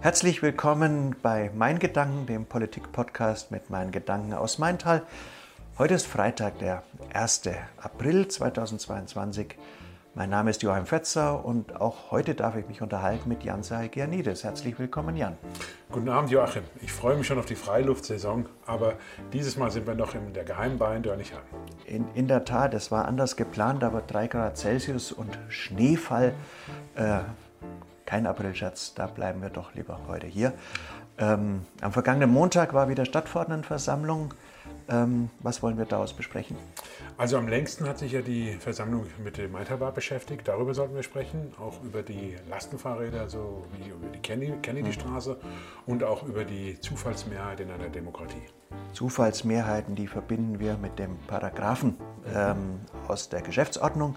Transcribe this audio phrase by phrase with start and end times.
[0.00, 5.02] Herzlich willkommen bei Mein Gedanken, dem Politik-Podcast mit meinen Gedanken aus Maintal.
[5.76, 7.42] Heute ist Freitag, der 1.
[7.78, 9.56] April 2022.
[10.14, 14.44] Mein Name ist Joachim Fetzer und auch heute darf ich mich unterhalten mit Jan Sahigianides.
[14.44, 15.36] Herzlich willkommen, Jan.
[15.90, 16.62] Guten Abend, Joachim.
[16.80, 18.94] Ich freue mich schon auf die Freiluftsaison, aber
[19.32, 21.42] dieses Mal sind wir noch in der Geheimbar in Dörnichheim.
[21.86, 26.34] In, in der Tat, es war anders geplant, aber 3 Grad Celsius und Schneefall.
[26.94, 27.18] Äh,
[28.08, 30.54] kein Aprilscherz, da bleiben wir doch lieber heute hier.
[31.18, 34.32] Ähm, am vergangenen Montag war wieder Stadtverordnetenversammlung.
[34.88, 36.56] Ähm, was wollen wir daraus besprechen?
[37.18, 40.48] Also am längsten hat sich ja die Versammlung mit dem Maintalbad beschäftigt.
[40.48, 41.52] Darüber sollten wir sprechen.
[41.60, 45.36] Auch über die Lastenfahrräder, so wie über die Kennedy-Straße
[45.84, 48.42] und auch über die Zufallsmehrheit in einer Demokratie.
[48.92, 51.96] Zufallsmehrheiten, die verbinden wir mit dem Paragraphen
[52.34, 54.16] ähm, aus der Geschäftsordnung.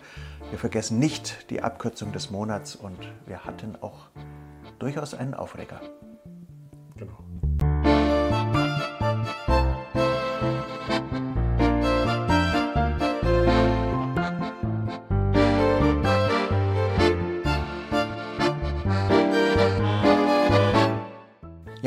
[0.50, 4.10] Wir vergessen nicht die Abkürzung des Monats und wir hatten auch
[4.80, 5.82] durchaus einen Aufreger.
[6.96, 7.18] Genau.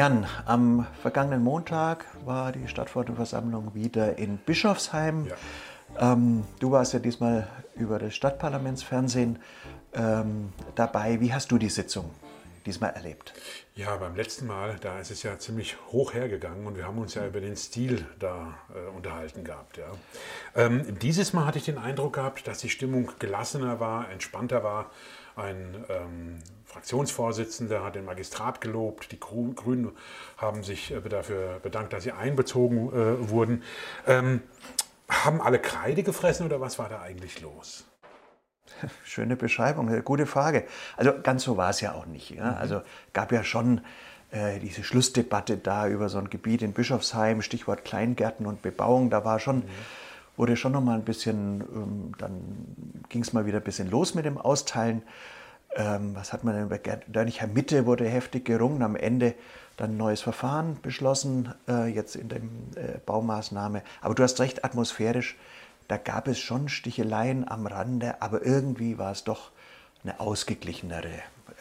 [0.05, 5.29] Jan, am vergangenen Montag war die Stadtverordnetenversammlung wieder in Bischofsheim.
[5.29, 6.13] Ja.
[6.13, 9.39] Ähm, du warst ja diesmal über das Stadtparlamentsfernsehen
[9.95, 11.23] ähm, dabei.
[11.23, 12.11] Wie hast du die Sitzung
[12.67, 13.33] diesmal erlebt?
[13.77, 17.15] Ja, beim letzten Mal, da ist es ja ziemlich hoch hergegangen und wir haben uns
[17.15, 19.79] ja über den Stil da äh, unterhalten gehabt.
[19.79, 19.91] Ja.
[20.55, 24.91] Ähm, dieses Mal hatte ich den Eindruck gehabt, dass die Stimmung gelassener war, entspannter war.
[25.35, 26.39] Ein ähm,
[26.75, 29.93] Fraktionsvorsitzender hat den Magistrat gelobt, die Grünen
[30.37, 33.63] haben sich äh, dafür bedankt, dass sie einbezogen äh, wurden.
[34.09, 34.43] Ähm,
[35.09, 37.85] haben alle Kreide gefressen oder was war da eigentlich los?
[39.05, 40.65] Schöne Beschreibung, gute Frage.
[40.97, 42.31] Also ganz so war es ja auch nicht.
[42.31, 42.51] Ja?
[42.51, 42.57] Mhm.
[42.57, 43.81] Also gab ja schon
[44.33, 49.11] äh, diese Schlussdebatte da über so ein Gebiet in Bischofsheim, Stichwort Kleingärten und Bebauung.
[49.11, 49.65] Da war schon, mhm.
[50.37, 54.17] wurde schon noch mal ein bisschen, ähm, dann ging es mal wieder ein bisschen los
[54.17, 55.03] mit dem Austeilen.
[55.77, 59.35] Ähm, was hat man denn bei Dörnicher Mitte wurde heftig gerungen, am Ende
[59.77, 63.83] dann ein neues Verfahren beschlossen, äh, jetzt in der äh, Baumaßnahme.
[64.01, 65.37] Aber du hast recht, atmosphärisch,
[65.89, 69.51] da gab es schon Sticheleien am Rande, aber irgendwie war es doch
[70.05, 71.11] eine ausgeglichenere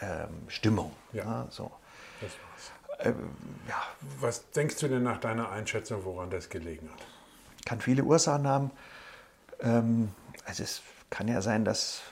[0.00, 0.92] ähm, Stimmung.
[1.12, 1.72] Ja, ja so.
[2.20, 3.06] Das war's.
[3.06, 3.30] Ähm,
[3.68, 3.82] ja.
[4.20, 7.04] Was denkst du denn nach deiner Einschätzung, woran das gelegen hat?
[7.66, 8.70] Kann viele Ursachen haben.
[9.60, 10.10] Ähm,
[10.44, 12.02] also es kann ja sein, dass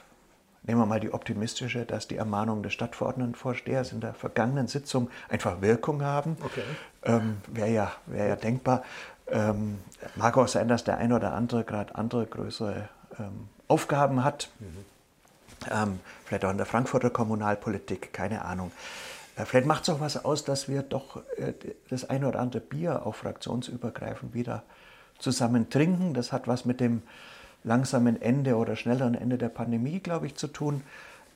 [0.64, 5.60] Nehmen wir mal die optimistische, dass die Ermahnungen des Stadtverordnetenvorstehers in der vergangenen Sitzung einfach
[5.60, 6.36] Wirkung haben.
[6.44, 6.62] Okay.
[7.02, 8.84] Ähm, Wäre ja, wär ja denkbar.
[9.28, 9.78] Ähm,
[10.14, 14.50] mag auch sein, dass der eine oder andere gerade andere größere ähm, Aufgaben hat.
[14.60, 14.84] Mhm.
[15.70, 18.72] Ähm, vielleicht auch in der Frankfurter Kommunalpolitik, keine Ahnung.
[19.36, 21.54] Äh, vielleicht macht es auch was aus, dass wir doch äh,
[21.88, 24.62] das eine oder andere Bier auch fraktionsübergreifend wieder
[25.18, 26.14] zusammen trinken.
[26.14, 27.02] Das hat was mit dem
[27.64, 30.82] langsamen Ende oder schnelleren Ende der Pandemie, glaube ich, zu tun.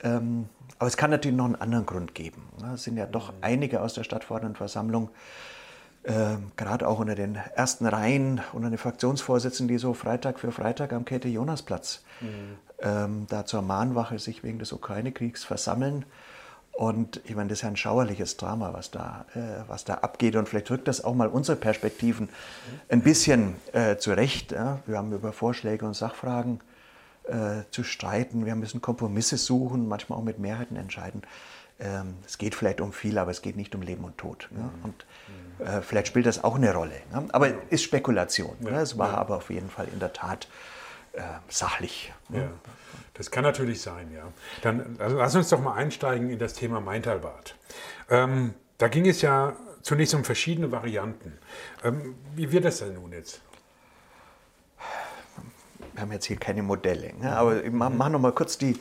[0.02, 0.48] Ähm,
[0.78, 2.42] aber es kann natürlich noch einen anderen Grund geben.
[2.74, 5.10] Es sind ja doch einige aus der Stadtverordnetenversammlung,
[6.02, 10.92] äh, gerade auch unter den ersten Reihen, unter den Fraktionsvorsitzenden, die so Freitag für Freitag
[10.92, 12.58] am Käthe-Jonas-Platz mhm.
[12.80, 16.04] ähm, da zur Mahnwache sich wegen des Ukraine-Kriegs versammeln.
[16.76, 20.36] Und ich meine, das ist ja ein schauerliches Drama, was da, äh, was da abgeht.
[20.36, 22.28] Und vielleicht rückt das auch mal unsere Perspektiven
[22.90, 24.52] ein bisschen äh, zurecht.
[24.52, 24.80] Ja?
[24.84, 26.60] Wir haben über Vorschläge und Sachfragen
[27.24, 28.44] äh, zu streiten.
[28.44, 31.22] Wir müssen Kompromisse suchen, manchmal auch mit Mehrheiten entscheiden.
[31.80, 34.50] Ähm, es geht vielleicht um viel, aber es geht nicht um Leben und Tod.
[34.54, 34.70] Ja?
[34.82, 35.06] Und
[35.66, 37.00] äh, vielleicht spielt das auch eine Rolle.
[37.10, 37.24] Ja?
[37.32, 38.54] Aber ist Spekulation.
[38.60, 38.82] Ja?
[38.82, 40.46] Es war aber auf jeden Fall in der Tat
[41.16, 42.12] äh, sachlich.
[42.30, 42.50] Ja.
[43.14, 44.24] Das kann natürlich sein, ja.
[44.62, 47.54] Dann also lass uns doch mal einsteigen in das Thema Maintalbad.
[48.10, 51.38] Ähm, da ging es ja zunächst um verschiedene Varianten.
[51.82, 53.40] Ähm, wie wird das denn nun jetzt?
[55.94, 57.34] Wir haben jetzt hier keine Modelle, ne?
[57.34, 58.78] aber ich mache noch mal kurz die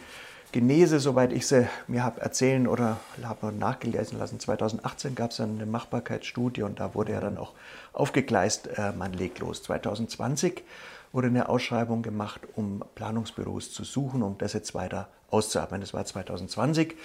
[0.52, 4.40] Genese, soweit ich sie mir habe erzählen oder habe nachgelesen lassen.
[4.40, 7.54] 2018 gab es eine Machbarkeitsstudie und da wurde ja dann auch
[7.94, 9.64] aufgegleist, äh, man legt los.
[9.64, 10.64] 2020
[11.16, 15.82] wurde eine Ausschreibung gemacht, um Planungsbüros zu suchen, um das jetzt weiter auszuarbeiten.
[15.82, 16.96] Das war 2020.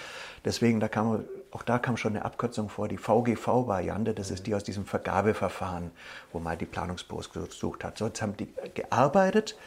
[0.43, 4.13] Deswegen, da kam, auch da kam schon eine Abkürzung vor, die VGV-Variante.
[4.13, 5.91] Das ist die aus diesem Vergabeverfahren,
[6.33, 7.97] wo man die Planungsbüros gesucht hat.
[7.97, 9.57] So, jetzt haben die gearbeitet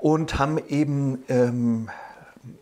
[0.00, 1.88] und haben eben ähm,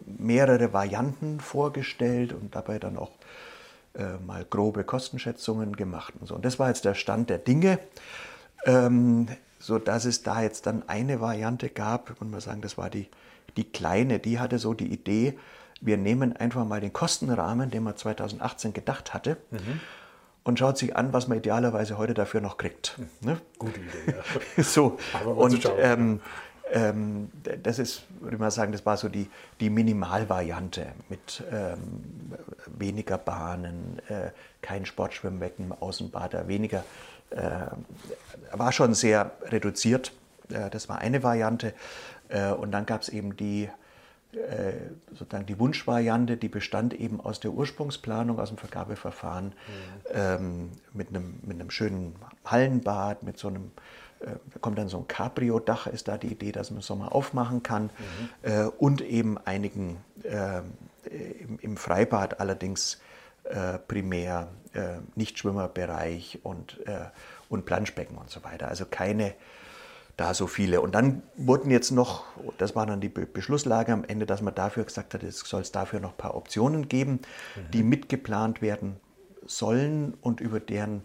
[0.05, 3.11] mehrere Varianten vorgestellt und dabei dann auch
[3.94, 6.12] äh, mal grobe Kostenschätzungen gemacht.
[6.20, 6.35] Und, so.
[6.35, 7.79] und das war jetzt der Stand der Dinge.
[8.67, 9.29] Ähm,
[9.60, 13.08] so dass es da jetzt dann eine Variante gab, und man sagen, das war die,
[13.56, 15.38] die kleine, die hatte so die Idee,
[15.80, 19.80] wir nehmen einfach mal den Kostenrahmen, den man 2018 gedacht hatte, mhm.
[20.44, 22.98] und schaut sich an, was man idealerweise heute dafür noch kriegt.
[23.20, 23.40] Ne?
[23.58, 24.14] Gute Idee,
[24.56, 24.62] ja.
[24.62, 26.20] so, und ähm,
[26.72, 27.30] ähm,
[27.62, 29.28] das ist, würde ich mal sagen, das war so die,
[29.58, 31.78] die Minimalvariante mit ähm,
[32.66, 34.30] weniger Bahnen, äh,
[34.62, 36.84] kein Sportschwimmbecken, Außenbader, weniger,
[38.53, 40.12] war schon sehr reduziert.
[40.50, 41.75] Äh, das war eine Variante.
[42.29, 43.69] Äh, und dann gab es eben die,
[44.32, 44.73] äh,
[45.12, 49.53] sozusagen die Wunschvariante, die bestand eben aus der Ursprungsplanung, aus dem Vergabeverfahren mhm.
[50.12, 53.73] ähm, mit, einem, mit einem schönen Hallenbad, mit so einem
[54.23, 57.62] da kommt dann so ein Cabrio-Dach, ist da die Idee, dass man im Sommer aufmachen
[57.62, 57.85] kann.
[57.85, 57.91] Mhm.
[58.43, 60.59] Äh, und eben einigen äh,
[61.09, 63.00] im, im, Freibad allerdings
[63.44, 67.06] äh, primär äh, Nichtschwimmerbereich und, äh,
[67.48, 68.69] und Planschbecken und so weiter.
[68.69, 69.34] Also keine
[70.20, 70.82] da so viele.
[70.82, 72.25] Und dann wurden jetzt noch,
[72.58, 75.72] das war dann die Beschlusslage am Ende, dass man dafür gesagt hat, es soll es
[75.72, 77.20] dafür noch ein paar Optionen geben,
[77.56, 77.70] mhm.
[77.72, 78.96] die mitgeplant werden
[79.46, 81.04] sollen und über deren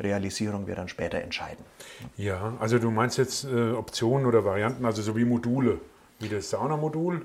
[0.00, 1.64] Realisierung wir dann später entscheiden.
[2.16, 5.80] Ja, also du meinst jetzt äh, Optionen oder Varianten, also so wie Module,
[6.18, 7.24] wie das Saunamodul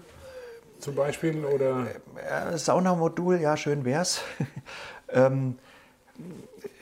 [0.80, 1.44] zum Beispiel?
[1.46, 1.88] Oder?
[2.16, 4.22] Äh, Saunamodul, ja, schön wär's.
[5.10, 5.58] ähm,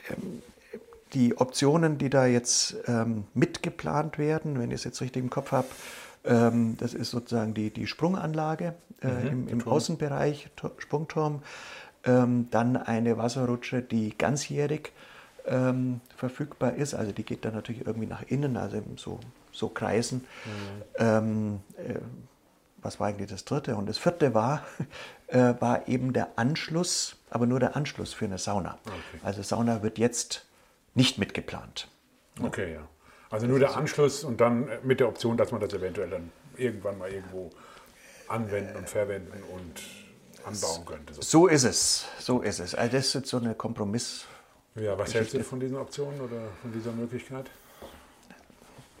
[0.08, 0.42] ähm,
[1.12, 5.52] die Optionen, die da jetzt ähm, mitgeplant werden, wenn ich es jetzt richtig im Kopf
[5.52, 5.68] habe,
[6.24, 11.42] ähm, das ist sozusagen die, die Sprunganlage äh, mhm, im, im Außenbereich, Sprungturm.
[12.04, 14.92] Ähm, dann eine Wasserrutsche, die ganzjährig
[15.46, 16.94] ähm, verfügbar ist.
[16.94, 19.20] Also die geht dann natürlich irgendwie nach innen, also so,
[19.52, 20.24] so kreisen.
[20.44, 20.82] Mhm.
[20.98, 21.98] Ähm, äh,
[22.86, 23.76] was war eigentlich das dritte?
[23.76, 24.64] Und das vierte war,
[25.26, 28.78] äh, war eben der Anschluss, aber nur der Anschluss für eine Sauna.
[28.86, 29.20] Okay.
[29.22, 30.46] Also Sauna wird jetzt
[30.94, 31.88] nicht mitgeplant.
[32.40, 32.88] Okay, ja.
[33.28, 36.96] Also nur der Anschluss und dann mit der Option, dass man das eventuell dann irgendwann
[36.96, 37.50] mal irgendwo
[38.28, 39.82] anwenden und verwenden und
[40.44, 41.14] anbauen könnte.
[41.20, 42.74] So ist es, so ist es.
[42.74, 44.26] Also das ist so eine Kompromiss.
[44.76, 47.50] Ja, was hältst du von diesen Optionen oder von dieser Möglichkeit?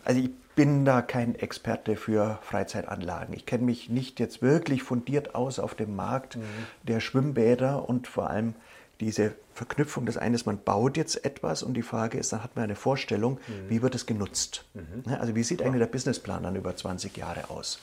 [0.04, 3.34] Also ich bin da kein Experte für Freizeitanlagen.
[3.34, 6.42] Ich kenne mich nicht jetzt wirklich fundiert aus auf dem Markt mhm.
[6.82, 8.54] der Schwimmbäder und vor allem
[8.98, 12.64] diese Verknüpfung des eines, man baut jetzt etwas und die Frage ist, dann hat man
[12.64, 13.68] eine Vorstellung, mhm.
[13.70, 14.64] wie wird es genutzt?
[14.74, 15.12] Mhm.
[15.20, 17.78] Also wie sieht eigentlich der Businessplan dann über 20 Jahre aus?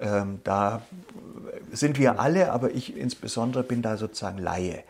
[0.00, 0.82] Ähm, da
[1.70, 4.84] sind wir alle, aber ich insbesondere bin da sozusagen Laie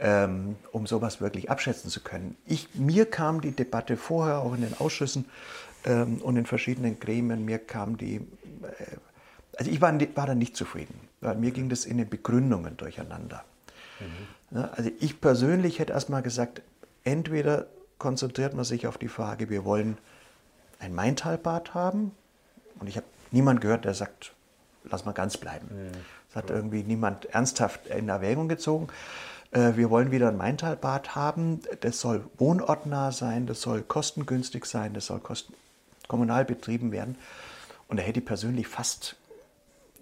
[0.00, 2.36] ähm, um sowas wirklich abschätzen zu können.
[2.46, 5.26] Ich, mir kam die Debatte vorher auch in den Ausschüssen
[5.84, 8.96] ähm, und in verschiedenen Gremien, mir kam die, äh,
[9.56, 13.44] also ich war, war da nicht zufrieden, weil mir ging das in den Begründungen durcheinander.
[14.00, 14.58] Mhm.
[14.58, 16.62] Ja, also ich persönlich hätte erstmal gesagt,
[17.04, 17.66] entweder
[17.98, 19.98] konzentriert man sich auf die Frage, wir wollen
[20.78, 22.12] ein Maintalbad haben
[22.78, 24.32] und ich habe niemand gehört, der sagt,
[24.84, 25.68] lass mal ganz bleiben.
[25.70, 25.92] Mhm.
[26.28, 28.88] Das hat irgendwie niemand ernsthaft in Erwägung gezogen.
[29.50, 31.60] Äh, wir wollen wieder ein Maintalbad haben.
[31.80, 35.54] Das soll wohnortnah sein, das soll kostengünstig sein, das soll kosten
[36.10, 37.16] kommunal betrieben werden.
[37.86, 39.16] Und da hätte ich persönlich fast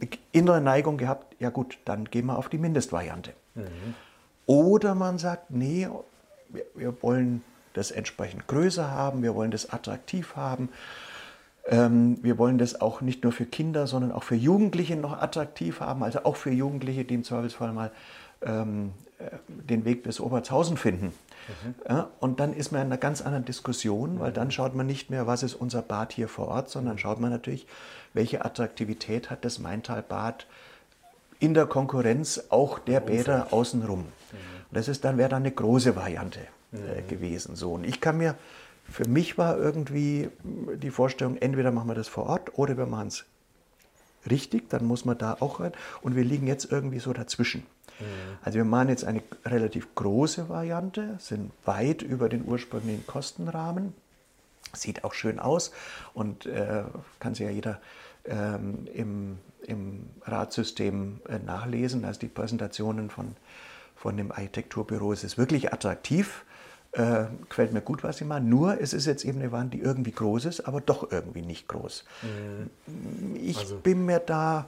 [0.01, 3.35] eine innere Neigung gehabt, ja gut, dann gehen wir auf die Mindestvariante.
[3.55, 3.95] Mhm.
[4.47, 5.87] Oder man sagt, nee,
[6.49, 7.43] wir, wir, wollen
[7.75, 10.71] das entsprechend größer haben, wir wollen das attraktiv haben.
[11.67, 15.81] Ähm, wir wollen das auch nicht nur für Kinder, sondern auch für Jugendliche noch attraktiv
[15.81, 17.91] haben, also auch für Jugendliche, die im Zweifelsfall mal
[18.41, 19.08] ähm, äh,
[19.47, 21.07] den Weg bis Obertshausen finden.
[21.07, 21.75] Mhm.
[21.89, 25.11] Ja, und dann ist man in einer ganz anderen Diskussion, weil dann schaut man nicht
[25.11, 27.67] mehr, was ist unser Bad hier vor Ort, sondern schaut man natürlich,
[28.15, 30.47] welche Attraktivität hat das Maintalbad
[31.41, 34.01] in der Konkurrenz auch der Bäder außenrum.
[34.01, 34.07] Mhm.
[34.71, 36.41] Und das ist dann wäre dann eine große Variante
[36.73, 37.09] äh, mhm.
[37.09, 37.57] gewesen.
[37.57, 37.73] So.
[37.73, 38.37] Und ich kann mir,
[38.89, 43.09] für mich war irgendwie die Vorstellung, entweder machen wir das vor Ort oder wir machen
[43.09, 43.25] es
[44.29, 45.73] richtig, dann muss man da auch rein.
[46.03, 47.65] Und wir liegen jetzt irgendwie so dazwischen.
[48.01, 48.05] Mhm.
[48.43, 53.95] Also wir machen jetzt eine relativ große Variante, sind weit über den ursprünglichen Kostenrahmen.
[54.75, 55.73] Sieht auch schön aus
[56.13, 56.83] und äh,
[57.21, 57.81] kann sich ja jeder
[58.27, 62.05] ähm, im, im Radsystem äh, nachlesen.
[62.05, 63.35] Also die Präsentationen von,
[63.97, 66.45] von dem Architekturbüro es ist wirklich attraktiv.
[66.93, 68.49] Äh, gefällt mir gut, was sie machen.
[68.49, 71.69] Nur es ist jetzt eben eine Wand, die irgendwie groß ist, aber doch irgendwie nicht
[71.69, 72.05] groß.
[72.23, 73.37] Mhm.
[73.37, 73.77] Ich also.
[73.77, 74.67] bin mir da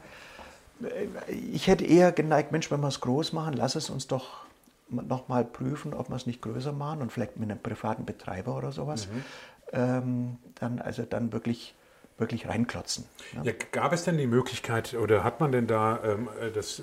[1.28, 4.44] ich hätte eher geneigt, Mensch, wenn wir es groß machen, lass es uns doch
[4.88, 8.72] nochmal prüfen, ob wir es nicht größer machen und vielleicht mit einem privaten Betreiber oder
[8.72, 9.08] sowas.
[9.08, 9.24] Mhm.
[9.72, 11.74] Ähm, dann also dann wirklich
[12.18, 13.04] wirklich reinklotzen.
[13.34, 13.42] Ja.
[13.44, 16.82] Ja, gab es denn die Möglichkeit oder hat man denn da ähm, das äh,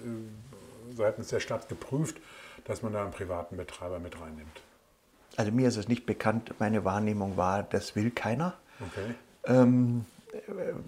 [0.96, 2.18] seitens der Stadt geprüft,
[2.66, 4.62] dass man da einen privaten Betreiber mit reinnimmt?
[5.36, 6.56] Also mir ist es nicht bekannt.
[6.60, 9.14] Meine Wahrnehmung war, das will keiner, okay.
[9.46, 10.06] ähm,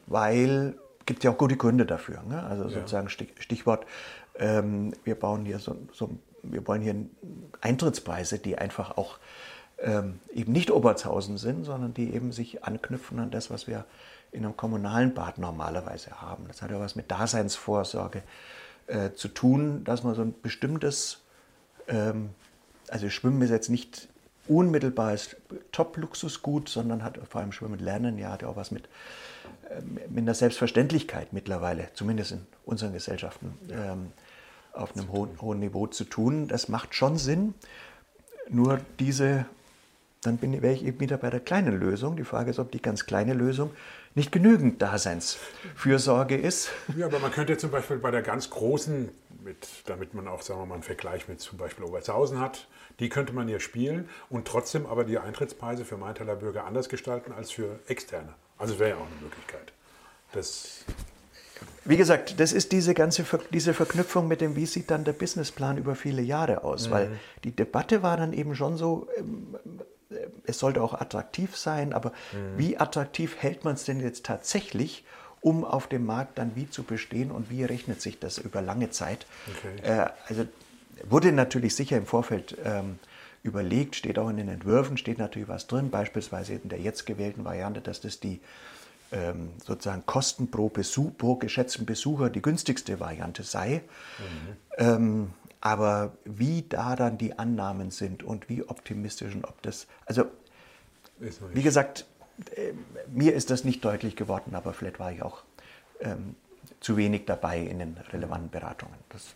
[0.08, 0.74] weil
[1.10, 2.22] gibt ja auch gute Gründe dafür.
[2.22, 2.44] Ne?
[2.44, 3.88] Also sozusagen Stichwort,
[4.36, 6.12] ähm, wir bauen hier so, so,
[6.44, 6.96] wir wollen hier
[7.62, 9.18] Eintrittspreise, die einfach auch
[9.80, 13.86] ähm, eben nicht Obertshausen sind, sondern die eben sich anknüpfen an das, was wir
[14.32, 16.46] in einem kommunalen Bad normalerweise haben.
[16.48, 18.22] Das hat ja was mit Daseinsvorsorge
[18.86, 21.24] äh, zu tun, dass man so ein bestimmtes,
[21.88, 22.30] ähm,
[22.90, 24.10] also Schwimmen ist jetzt nicht
[24.48, 25.38] unmittelbares
[25.72, 28.88] Top-Luxusgut, sondern hat vor allem Schwimmen lernen, ja, hat ja auch was mit,
[30.10, 34.12] mit einer Selbstverständlichkeit mittlerweile, zumindest in unseren Gesellschaften, ähm,
[34.74, 36.48] auf einem hohen, hohen Niveau zu tun.
[36.48, 37.54] Das macht schon Sinn.
[38.50, 39.46] Nur diese
[40.22, 42.18] dann bin, wäre ich eben wieder bei der kleinen Lösung.
[42.18, 43.72] Die Frage ist, ob die ganz kleine Lösung
[44.16, 46.72] nicht genügend Daseinsfürsorge ist.
[46.98, 49.10] Ja, aber man könnte zum Beispiel bei der ganz großen,
[49.44, 52.68] mit, damit man auch, sagen wir mal, einen Vergleich mit zum Beispiel Obertshausen hat,
[53.00, 57.32] die könnte man hier spielen und trotzdem aber die Eintrittspreise für Maintaler Bürger anders gestalten
[57.32, 58.34] als für Externe.
[58.60, 59.74] Also wäre ja auch eine Möglichkeit.
[60.34, 60.86] Das
[61.86, 65.78] wie gesagt, das ist diese ganze diese Verknüpfung mit dem, wie sieht dann der Businessplan
[65.78, 66.88] über viele Jahre aus?
[66.88, 66.92] Mhm.
[66.92, 69.56] Weil die Debatte war dann eben schon so, ähm,
[70.46, 72.58] es sollte auch attraktiv sein, aber mhm.
[72.58, 75.04] wie attraktiv hält man es denn jetzt tatsächlich,
[75.42, 78.92] um auf dem Markt dann wie zu bestehen und wie rechnet sich das über lange
[78.92, 79.26] Zeit?
[79.58, 80.02] Okay.
[80.02, 80.46] Äh, also
[81.08, 83.00] wurde natürlich sicher im Vorfeld ähm,
[83.44, 87.46] überlegt, steht auch in den Entwürfen, steht natürlich was drin, beispielsweise in der jetzt gewählten
[87.46, 88.42] Variante, dass das die
[89.12, 93.82] ähm, sozusagen Kosten pro, Besuch, pro geschätzten Besucher die günstigste Variante sei.
[94.20, 94.56] Mhm.
[94.78, 100.26] Ähm, aber wie da dann die Annahmen sind und wie optimistisch und ob das, also
[101.54, 102.06] wie gesagt,
[102.56, 102.74] äh,
[103.08, 105.44] mir ist das nicht deutlich geworden, aber vielleicht war ich auch
[106.00, 106.36] ähm,
[106.80, 108.96] zu wenig dabei in den relevanten Beratungen.
[109.10, 109.36] Das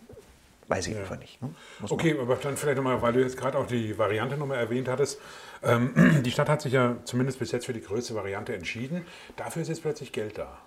[0.68, 1.00] weiß ich ja.
[1.00, 1.40] einfach nicht.
[1.42, 1.50] Ne?
[1.88, 5.20] Okay, aber dann vielleicht nochmal, weil du jetzt gerade auch die Variante nochmal erwähnt hattest.
[5.62, 9.06] Ähm, die Stadt hat sich ja zumindest bis jetzt für die größte Variante entschieden.
[9.36, 10.58] Dafür ist jetzt plötzlich Geld da.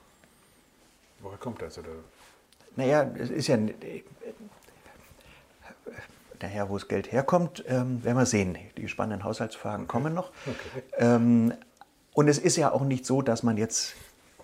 [1.20, 1.78] Woher kommt das?
[1.78, 1.90] Oder?
[2.76, 3.58] Naja, es ist ja
[6.40, 8.58] daher, wo das Geld herkommt, ähm, werden wir sehen.
[8.78, 9.92] Die spannenden Haushaltsfragen okay.
[9.92, 10.32] kommen noch.
[10.46, 10.84] Okay.
[10.98, 11.54] Ähm,
[12.14, 13.96] und es ist ja auch nicht so, dass man jetzt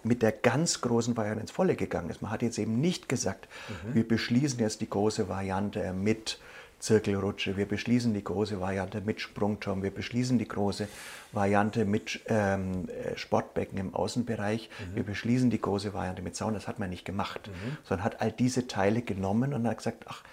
[0.03, 2.21] mit der ganz großen Variante ins Volle gegangen ist.
[2.21, 3.95] Man hat jetzt eben nicht gesagt, mhm.
[3.95, 6.39] wir beschließen jetzt die große Variante mit
[6.83, 10.89] Zirkelrutsche, wir beschließen die große Variante mit Sprungturm, wir beschließen die große
[11.31, 14.95] Variante mit ähm, äh, Sportbecken im Außenbereich, mhm.
[14.95, 16.55] wir beschließen die große Variante mit Sauna.
[16.55, 17.77] Das hat man nicht gemacht, mhm.
[17.85, 20.23] sondern hat all diese Teile genommen und hat gesagt, ach,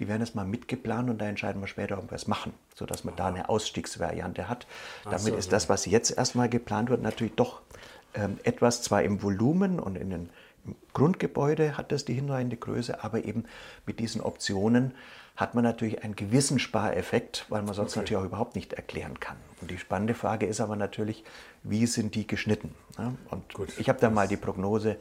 [0.00, 3.04] die werden jetzt mal mitgeplant und da entscheiden wir später, ob wir es machen, sodass
[3.04, 3.18] man Aha.
[3.18, 4.66] da eine Ausstiegsvariante hat.
[5.04, 7.60] Damit so, ist das, was jetzt erstmal geplant wird, natürlich doch
[8.42, 10.30] etwas, zwar im Volumen und in den
[10.66, 13.44] im Grundgebäude hat das die hinreichende Größe, aber eben
[13.86, 14.92] mit diesen Optionen
[15.34, 18.00] hat man natürlich einen gewissen Spareffekt, weil man sonst okay.
[18.00, 19.38] natürlich auch überhaupt nicht erklären kann.
[19.62, 21.24] Und die spannende Frage ist aber natürlich,
[21.62, 22.74] wie sind die geschnitten?
[23.30, 23.70] Und Gut.
[23.78, 24.96] ich habe da mal die Prognose,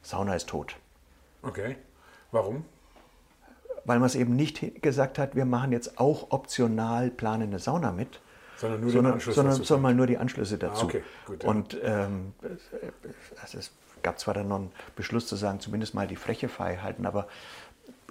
[0.00, 0.76] Sauna ist tot.
[1.42, 1.76] Okay.
[2.30, 2.64] Warum?
[3.84, 8.20] weil man es eben nicht gesagt hat, wir machen jetzt auch optional planende Sauna mit,
[8.62, 10.82] sondern nur sondern, sondern, sondern mal nur die Anschlüsse ah, dazu.
[10.82, 11.50] Ah, okay, gut, ja.
[11.50, 12.32] Und ähm,
[13.42, 16.76] also es gab zwar dann noch einen Beschluss zu sagen, zumindest mal die Fläche frei
[16.76, 17.26] halten, aber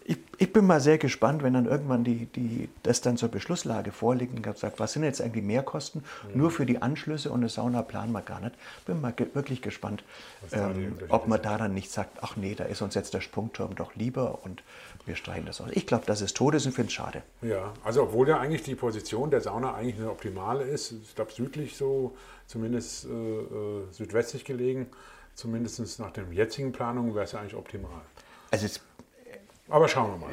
[0.03, 3.91] ich, ich, bin mal sehr gespannt, wenn dann irgendwann die, die, das dann zur Beschlusslage
[3.91, 6.39] vorliegt und sagt, was sind jetzt eigentlich Mehrkosten mhm.
[6.39, 8.55] nur für die Anschlüsse und eine Sauna planen wir gar nicht.
[8.85, 10.03] Bin mal ge wirklich gespannt,
[10.51, 13.75] ähm, ob man da dann nicht sagt, ach nee, da ist uns jetzt der Sprungturm
[13.75, 14.63] doch lieber und
[15.05, 15.69] wir streichen das aus.
[15.71, 17.21] Ich glaube, das ist tot ist und finde es schade.
[17.41, 21.31] Ja, also obwohl ja eigentlich die Position der Sauna eigentlich eine optimale ist, ich glaube
[21.31, 22.15] südlich so,
[22.47, 24.87] zumindest äh, äh, südwestlich gelegen,
[25.35, 28.01] zumindest nach den jetzigen Planungen wäre es ja eigentlich optimal.
[28.51, 28.81] Also es
[29.71, 30.29] aber schauen wir mal.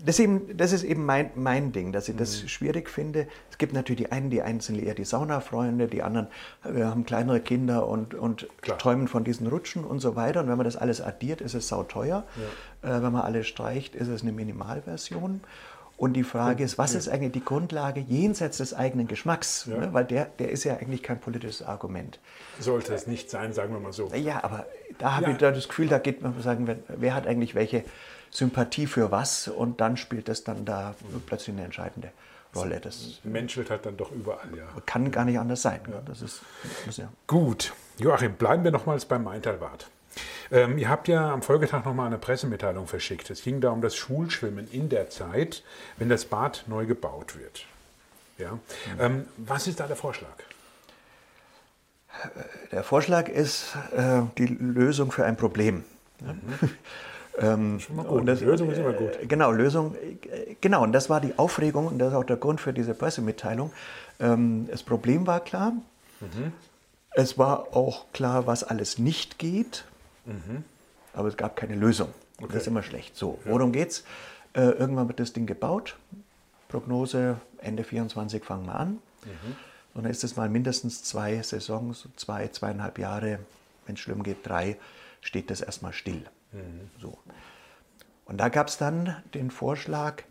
[0.00, 2.48] Das, eben, das ist eben mein, mein Ding, dass ich das mhm.
[2.48, 3.26] schwierig finde.
[3.50, 6.28] Es gibt natürlich die einen, die einen sind eher die Saunafreunde, die anderen
[6.62, 8.46] wir haben kleinere Kinder und, und
[8.78, 10.40] träumen von diesen Rutschen und so weiter.
[10.40, 12.24] Und wenn man das alles addiert, ist es sauteuer.
[12.82, 12.98] Ja.
[12.98, 15.40] Äh, wenn man alles streicht, ist es eine Minimalversion.
[15.98, 19.66] Und die Frage ist, was ist eigentlich die Grundlage jenseits des eigenen Geschmacks?
[19.66, 19.78] Ja.
[19.78, 19.92] Ne?
[19.92, 22.20] Weil der, der ist ja eigentlich kein politisches Argument.
[22.60, 24.08] Sollte es nicht sein, sagen wir mal so.
[24.14, 24.66] Ja, aber
[24.98, 25.32] da habe ja.
[25.32, 27.82] ich das Gefühl, da geht man sagen, wer hat eigentlich welche
[28.30, 30.94] Sympathie für was und dann spielt das dann da
[31.26, 32.10] plötzlich eine entscheidende
[32.54, 32.80] Rolle.
[32.80, 34.64] Das menschelt halt dann doch überall, ja.
[34.86, 35.80] Kann gar nicht anders sein.
[35.90, 36.00] Ja.
[36.04, 36.42] Das ist,
[36.86, 37.08] das, ja.
[37.26, 37.72] Gut.
[37.98, 39.88] Joachim, bleiben wir nochmals beim Maintalbad.
[40.50, 43.30] Ähm, ihr habt ja am Folgetag nochmal eine Pressemitteilung verschickt.
[43.30, 45.62] Es ging da um das Schulschwimmen in der Zeit,
[45.98, 47.66] wenn das Bad neu gebaut wird.
[48.38, 48.52] Ja.
[48.52, 48.60] Mhm.
[49.00, 50.28] Ähm, was ist da der Vorschlag?
[52.72, 55.84] Der Vorschlag ist äh, die Lösung für ein Problem.
[56.20, 56.70] Mhm.
[57.40, 58.26] Ähm, Schon mal gut.
[58.26, 59.16] Das, Lösung ist immer gut.
[59.22, 59.94] Äh, genau, Lösung.
[59.94, 62.94] Äh, genau, und das war die Aufregung und das ist auch der Grund für diese
[62.94, 63.72] Pressemitteilung.
[64.20, 65.72] Ähm, das Problem war klar.
[66.20, 66.52] Mhm.
[67.12, 69.84] Es war auch klar, was alles nicht geht.
[70.26, 70.62] Mhm.
[71.14, 72.08] aber es gab keine Lösung.
[72.36, 72.48] Okay.
[72.52, 73.16] Das ist immer schlecht.
[73.16, 74.04] So, worum geht's?
[74.52, 75.96] Äh, irgendwann wird das Ding gebaut.
[76.68, 78.98] Prognose Ende 24 fangen wir an.
[79.24, 79.56] Mhm.
[79.94, 83.40] Und dann ist es mal mindestens zwei Saisons, zwei, zweieinhalb Jahre,
[83.86, 84.76] wenn es schlimm geht, drei,
[85.22, 86.22] steht das erstmal still.
[86.52, 86.90] Mhm.
[87.00, 87.18] So.
[88.24, 90.22] Und da gab es dann den Vorschlag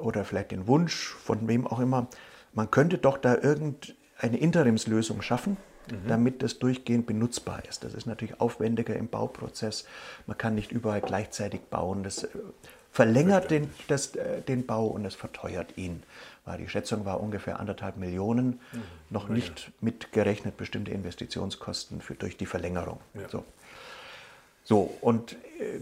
[0.00, 2.08] oder vielleicht den Wunsch von wem auch immer,
[2.52, 5.56] man könnte doch da irgendeine Interimslösung schaffen,
[5.90, 6.08] mhm.
[6.08, 7.84] damit das durchgehend benutzbar ist.
[7.84, 9.86] Das ist natürlich aufwendiger im Bauprozess.
[10.26, 12.02] Man kann nicht überall gleichzeitig bauen.
[12.02, 12.28] Das äh,
[12.90, 16.02] verlängert den, das, äh, den Bau und es verteuert ihn.
[16.58, 18.82] Die Schätzung war ungefähr anderthalb Millionen, mhm.
[19.10, 23.00] noch nicht mitgerechnet bestimmte Investitionskosten für, durch die Verlängerung.
[23.14, 23.28] Ja.
[23.28, 23.44] So.
[24.66, 25.78] So, und äh,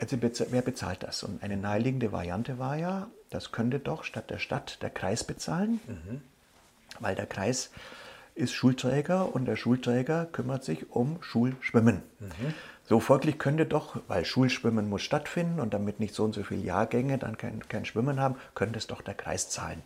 [0.00, 1.24] also wer bezahlt das?
[1.24, 5.80] Und eine naheliegende Variante war ja, das könnte doch statt der Stadt der Kreis bezahlen,
[5.88, 6.20] mhm.
[7.00, 7.70] weil der Kreis
[8.36, 12.02] ist Schulträger und der Schulträger kümmert sich um Schulschwimmen.
[12.20, 12.54] Mhm.
[12.84, 16.62] So folglich könnte doch, weil Schulschwimmen muss stattfinden und damit nicht so und so viele
[16.62, 19.82] Jahrgänge dann kein, kein Schwimmen haben, könnte es doch der Kreis zahlen.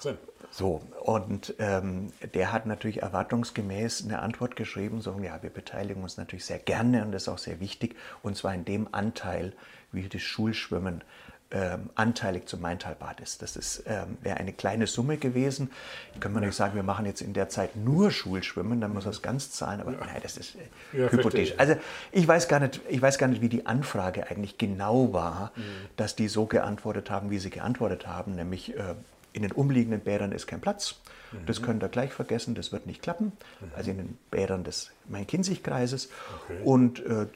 [0.00, 0.18] Sinn.
[0.56, 6.16] So, und ähm, der hat natürlich erwartungsgemäß eine Antwort geschrieben, so, ja, wir beteiligen uns
[6.16, 9.52] natürlich sehr gerne und das ist auch sehr wichtig, und zwar in dem Anteil,
[9.90, 11.02] wie das Schulschwimmen
[11.50, 13.42] ähm, anteilig zum Maintalbad ist.
[13.42, 15.72] Das ähm, wäre eine kleine Summe gewesen.
[16.20, 19.22] Können wir nicht sagen, wir machen jetzt in der Zeit nur Schulschwimmen, dann muss es
[19.22, 19.98] ganz zahlen, aber ja.
[20.06, 21.54] nein, das ist äh, ja, hypothetisch.
[21.58, 21.74] Also
[22.12, 25.62] ich weiß, gar nicht, ich weiß gar nicht, wie die Anfrage eigentlich genau war, mhm.
[25.96, 28.94] dass die so geantwortet haben, wie sie geantwortet haben, nämlich äh,
[29.34, 31.00] in den umliegenden Bädern ist kein Platz.
[31.32, 31.46] Mhm.
[31.46, 33.32] Das könnt ihr gleich vergessen, das wird nicht klappen.
[33.60, 33.72] Mhm.
[33.76, 36.08] Also in den Bädern des Main-Kinzig-Kreises.
[36.44, 36.60] Okay.
[36.64, 37.26] Und äh,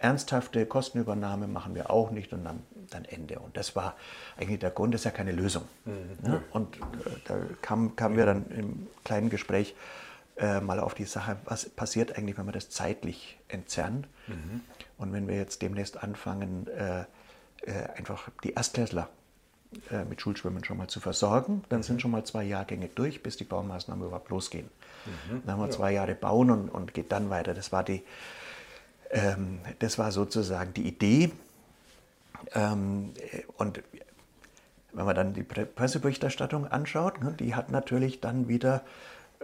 [0.00, 3.38] ernsthafte Kostenübernahme machen wir auch nicht und dann, dann Ende.
[3.38, 3.96] Und das war
[4.36, 5.62] eigentlich der Grund, das ist ja keine Lösung.
[5.84, 5.92] Mhm.
[6.26, 6.42] Ja?
[6.50, 6.80] Und äh,
[7.24, 9.76] da kamen kam wir dann im kleinen Gespräch
[10.36, 14.08] äh, mal auf die Sache, was passiert eigentlich, wenn wir das zeitlich entzerren.
[14.26, 14.60] Mhm.
[14.98, 17.02] Und wenn wir jetzt demnächst anfangen, äh,
[17.64, 19.08] äh einfach die Erstklässler
[19.90, 21.64] äh, mit Schulschwimmen schon mal zu versorgen.
[21.68, 22.00] Dann sind mhm.
[22.00, 24.68] schon mal zwei Jahrgänge durch, bis die Baumaßnahmen überhaupt losgehen.
[25.06, 25.42] Mhm.
[25.44, 25.72] Dann haben wir ja.
[25.72, 27.54] zwei Jahre bauen und, und geht dann weiter.
[27.54, 28.02] Das war, die,
[29.10, 31.32] ähm, das war sozusagen die Idee.
[32.54, 33.12] Ähm,
[33.56, 33.82] und
[34.92, 38.82] wenn man dann die Presseberichterstattung anschaut, ne, die hat natürlich dann wieder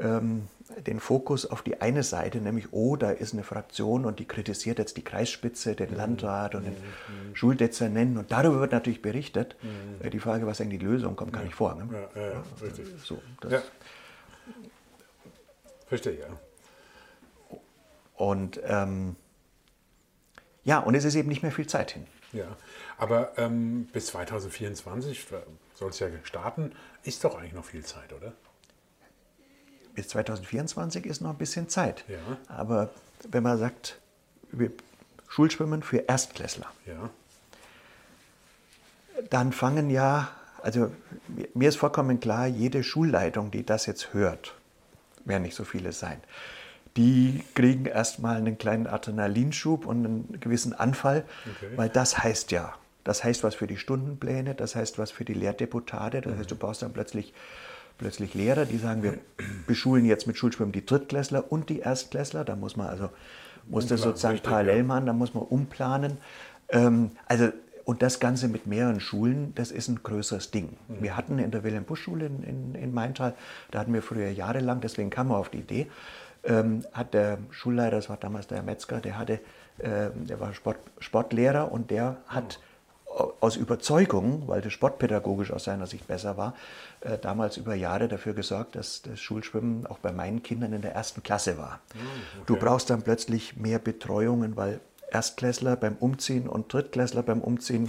[0.00, 0.48] ähm,
[0.86, 4.78] den Fokus auf die eine Seite, nämlich, oh, da ist eine Fraktion und die kritisiert
[4.78, 5.96] jetzt die Kreisspitze, den mhm.
[5.96, 7.34] Landrat und den mhm.
[7.34, 9.56] Schuldezernenten und darüber wird natürlich berichtet.
[9.62, 10.06] Mhm.
[10.06, 11.74] Äh, die Frage, was eigentlich die Lösung kommt, gar nicht vor.
[11.74, 11.88] Ne?
[11.92, 12.86] Ja, ja, ja, richtig.
[13.02, 13.62] So, ja.
[15.86, 16.26] Verstehe, ja.
[18.16, 19.16] Und ähm,
[20.64, 22.06] ja, und es ist eben nicht mehr viel Zeit hin.
[22.32, 22.56] Ja,
[22.98, 25.28] aber ähm, bis 2024
[25.74, 26.72] soll es ja starten,
[27.04, 28.34] ist doch eigentlich noch viel Zeit, oder?
[29.98, 32.04] Bis 2024 ist noch ein bisschen Zeit.
[32.06, 32.18] Ja.
[32.46, 32.90] Aber
[33.28, 33.98] wenn man sagt,
[35.26, 37.10] Schulschwimmen für Erstklässler, ja.
[39.28, 40.28] dann fangen ja,
[40.62, 40.92] also
[41.52, 44.54] mir ist vollkommen klar, jede Schulleitung, die das jetzt hört,
[45.24, 46.20] werden nicht so viele sein,
[46.96, 51.24] die kriegen erstmal einen kleinen Adrenalinschub und einen gewissen Anfall,
[51.56, 51.72] okay.
[51.74, 55.34] weil das heißt ja, das heißt was für die Stundenpläne, das heißt was für die
[55.34, 57.34] Lehrdeputate, das heißt, du brauchst dann plötzlich
[57.98, 59.18] plötzlich Lehrer, die sagen, wir
[59.66, 62.44] beschulen jetzt mit Schulschwimmen die Drittklässler und die Erstklässler.
[62.44, 63.10] Da muss man also,
[63.66, 66.18] muss das sozusagen richtig, parallel machen, da muss man umplanen.
[66.70, 67.50] Ähm, also,
[67.84, 70.76] und das Ganze mit mehreren Schulen, das ist ein größeres Ding.
[70.88, 71.02] Mhm.
[71.02, 73.34] Wir hatten in der Wilhelm-Busch-Schule in, in, in, Maintal,
[73.70, 75.86] da hatten wir früher jahrelang, deswegen kam man auf die Idee,
[76.44, 79.40] ähm, hat der Schulleiter, das war damals der Herr Metzger, der hatte,
[79.78, 82.60] äh, der war Sport, Sportlehrer und der hat
[83.40, 86.54] aus Überzeugung, weil das sportpädagogisch aus seiner Sicht besser war,
[87.00, 90.92] äh, damals über Jahre dafür gesorgt, dass das Schulschwimmen auch bei meinen Kindern in der
[90.92, 91.80] ersten Klasse war.
[91.92, 92.42] Hm, okay.
[92.46, 97.88] Du brauchst dann plötzlich mehr Betreuungen, weil Erstklässler beim Umziehen und Drittklässler beim Umziehen,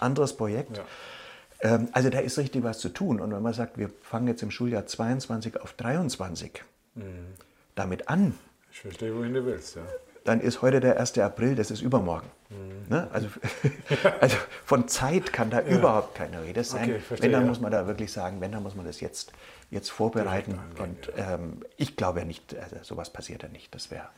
[0.00, 0.78] anderes Projekt.
[0.78, 1.74] Ja.
[1.74, 3.20] Ähm, also da ist richtig was zu tun.
[3.20, 7.02] Und wenn man sagt, wir fangen jetzt im Schuljahr 22 auf 23 mhm.
[7.76, 8.34] damit an.
[8.72, 9.82] Ich verstehe, wohin du willst, ja
[10.26, 11.18] dann ist heute der 1.
[11.18, 12.28] April, das ist übermorgen.
[12.50, 12.88] Mhm.
[12.88, 13.08] Ne?
[13.12, 13.28] Also,
[14.20, 15.68] also, von Zeit kann da ja.
[15.68, 16.90] überhaupt keine Rede sein.
[16.90, 17.48] Okay, verstehe, wenn, dann ja.
[17.48, 19.32] muss man da wirklich sagen, wenn, dann muss man das jetzt,
[19.70, 20.58] jetzt vorbereiten.
[20.78, 23.74] Und ähm, ich glaube ja nicht, also sowas passiert ja nicht.
[23.74, 24.08] Das wäre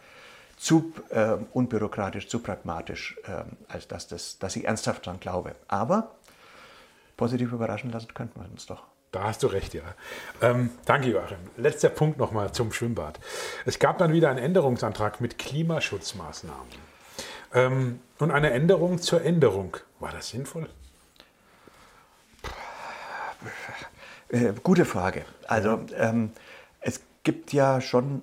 [0.57, 5.55] zu äh, unbürokratisch, zu pragmatisch, äh, als dass, das, dass ich ernsthaft daran glaube.
[5.68, 6.16] Aber
[7.16, 8.85] positiv überraschen lassen könnten wir uns doch.
[9.11, 9.83] Da hast du recht, ja.
[10.42, 11.38] Ähm, danke, Joachim.
[11.57, 13.18] Letzter Punkt nochmal zum Schwimmbad.
[13.64, 16.88] Es gab dann wieder einen Änderungsantrag mit Klimaschutzmaßnahmen.
[17.55, 19.79] Ähm, und eine Änderung zur Änderung.
[19.99, 20.68] War das sinnvoll?
[24.29, 25.25] Äh, gute Frage.
[25.47, 26.33] Also ähm,
[26.81, 28.23] es gibt ja schon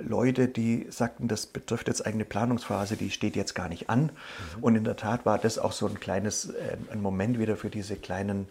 [0.00, 4.02] Leute, die sagten, das betrifft jetzt eigene Planungsphase, die steht jetzt gar nicht an.
[4.02, 4.10] Mhm.
[4.62, 7.70] Und in der Tat war das auch so ein kleines, äh, ein Moment wieder für
[7.70, 8.48] diese kleinen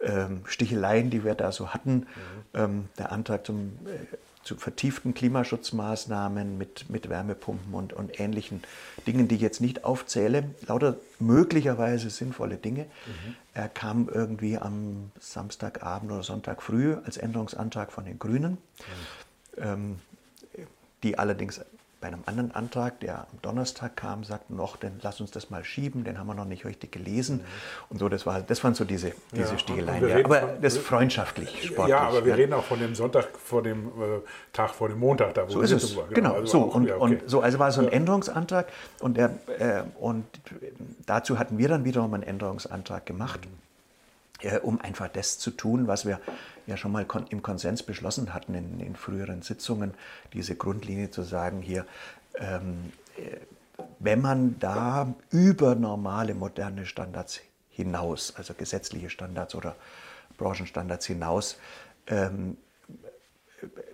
[0.00, 1.94] ähm, Sticheleien, die wir da so hatten.
[1.94, 2.06] Mhm.
[2.54, 8.62] Ähm, der Antrag zum, äh, zu vertieften Klimaschutzmaßnahmen mit, mit Wärmepumpen und, und ähnlichen
[9.06, 12.84] Dingen, die ich jetzt nicht aufzähle, lauter möglicherweise sinnvolle Dinge.
[12.84, 13.36] Mhm.
[13.54, 18.52] Er kam irgendwie am Samstagabend oder Sonntag früh als Änderungsantrag von den Grünen,
[19.56, 19.62] mhm.
[19.62, 19.98] ähm,
[21.02, 21.60] die allerdings
[22.02, 25.64] bei einem anderen Antrag, der am Donnerstag kam, sagten noch, dann lass uns das mal
[25.64, 27.36] schieben, den haben wir noch nicht richtig gelesen.
[27.36, 27.42] Mhm.
[27.90, 30.08] Und so, das, war, das waren so diese, diese ja, Stiegeleien.
[30.08, 31.90] Ja, aber von, das freundschaftlich, sportlich.
[31.96, 32.34] Ja, aber wir ja.
[32.34, 33.90] reden auch von dem Sonntag vor dem äh,
[34.52, 35.34] Tag vor dem Montag.
[35.34, 36.08] Da, wo so ist es, war.
[36.08, 36.30] genau.
[36.30, 36.98] genau also so, und, okay.
[36.98, 38.66] und so, also war so ein Änderungsantrag
[38.98, 40.24] und, der, äh, und
[41.06, 43.46] dazu hatten wir dann wiederum einen Änderungsantrag gemacht.
[43.46, 43.71] Mhm
[44.62, 46.20] um einfach das zu tun, was wir
[46.66, 49.94] ja schon mal im Konsens beschlossen hatten in, in früheren Sitzungen,
[50.32, 51.86] diese Grundlinie zu sagen, hier,
[52.36, 53.36] ähm, äh,
[53.98, 59.76] wenn man da über normale moderne Standards hinaus, also gesetzliche Standards oder
[60.38, 61.58] Branchenstandards hinaus,
[62.06, 62.56] ähm,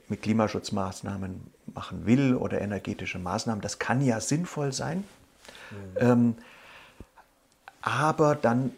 [0.09, 5.05] mit Klimaschutzmaßnahmen machen will oder energetische Maßnahmen, das kann ja sinnvoll sein.
[5.71, 5.97] Mhm.
[5.97, 6.35] Ähm,
[7.83, 8.73] aber dann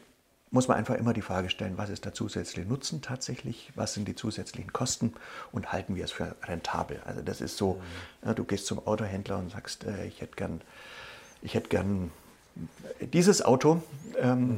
[0.50, 4.08] muss man einfach immer die Frage stellen, was ist der zusätzliche Nutzen tatsächlich, was sind
[4.08, 5.14] die zusätzlichen Kosten
[5.52, 7.00] und halten wir es für rentabel.
[7.04, 8.28] Also das ist so, mhm.
[8.28, 10.60] ja, du gehst zum Autohändler und sagst, äh, ich hätte gern,
[11.42, 12.10] ich hätte gern
[13.00, 13.82] dieses Auto
[14.18, 14.56] ähm, mhm.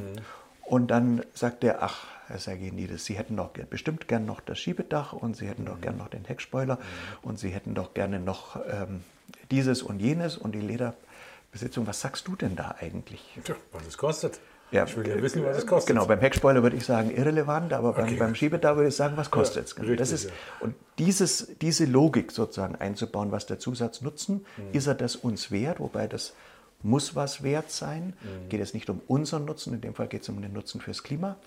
[0.63, 5.13] und dann sagt der, ach, Herr Sergenides, Sie hätten doch bestimmt gern noch das Schiebedach
[5.13, 5.67] und Sie hätten mhm.
[5.67, 6.79] doch gern noch den Heckspoiler mhm.
[7.21, 9.03] und Sie hätten doch gerne noch ähm,
[9.51, 11.85] dieses und jenes und die Lederbesitzung.
[11.85, 13.37] Was sagst du denn da eigentlich?
[13.43, 14.39] Tja, was es kostet.
[14.73, 15.95] Ja, ich will ja wissen, was es kostet.
[15.95, 18.15] Genau, beim Heckspoiler würde ich sagen irrelevant, aber beim, okay.
[18.15, 19.75] beim Schiebedach würde ich sagen, was kostet es?
[19.77, 20.31] Ja, das ist, ja.
[20.61, 24.63] Und dieses, diese Logik sozusagen einzubauen, was der Zusatznutzen, mhm.
[24.73, 26.33] ist er das uns wert, wobei das
[26.81, 28.13] muss was wert sein.
[28.21, 28.49] Mhm.
[28.49, 31.03] Geht es nicht um unseren Nutzen, in dem Fall geht es um den Nutzen fürs
[31.03, 31.37] Klima,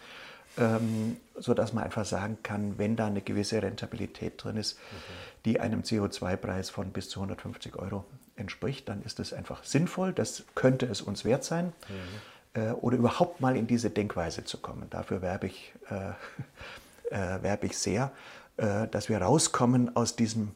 [0.56, 5.18] ähm, sodass man einfach sagen kann, wenn da eine gewisse Rentabilität drin ist, okay.
[5.46, 8.04] die einem CO2-Preis von bis zu 150 Euro
[8.36, 11.72] entspricht, dann ist das einfach sinnvoll, das könnte es uns wert sein.
[11.88, 14.88] Mhm äh, oder überhaupt mal in diese Denkweise zu kommen.
[14.90, 18.10] Dafür werbe ich, äh, äh, werbe ich sehr,
[18.56, 20.52] äh, dass wir rauskommen aus diesem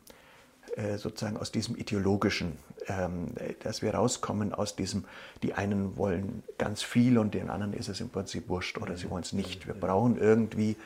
[0.99, 3.35] sozusagen aus diesem ideologischen, ähm,
[3.65, 5.05] dass wir rauskommen aus diesem,
[5.43, 9.11] die einen wollen ganz viel und den anderen ist es im Prinzip wurscht oder sie
[9.11, 9.67] wollen es nicht.
[9.67, 10.77] Wir brauchen irgendwie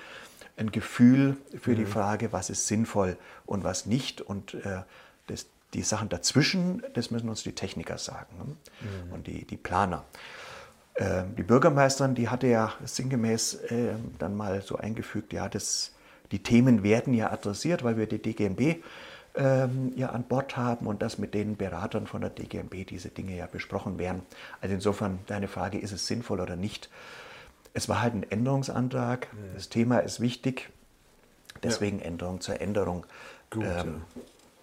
[0.57, 1.89] ein Gefühl für die mhm.
[1.89, 4.57] Frage, was ist sinnvoll und was nicht und
[5.27, 8.45] das, die Sachen dazwischen, das müssen uns die Techniker sagen ne?
[8.81, 9.13] mhm.
[9.13, 10.03] und die, die Planer.
[10.97, 15.93] Ähm, die Bürgermeisterin, die hatte ja sinngemäß äh, dann mal so eingefügt, ja, das,
[16.31, 18.83] die Themen werden ja adressiert, weil wir die DGMB
[19.35, 23.37] ähm, ja an Bord haben und dass mit den Beratern von der DGMB diese Dinge
[23.37, 24.23] ja besprochen werden.
[24.61, 26.89] Also insofern deine Frage, ist es sinnvoll oder nicht?
[27.73, 29.33] Es war halt ein Änderungsantrag.
[29.33, 29.55] Mhm.
[29.55, 30.71] Das Thema ist wichtig.
[31.63, 32.05] Deswegen ja.
[32.05, 33.07] Änderung zur Änderung.
[33.51, 33.65] Gut.
[33.65, 34.03] Ähm,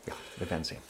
[0.08, 0.82] ja, wir werden sehen.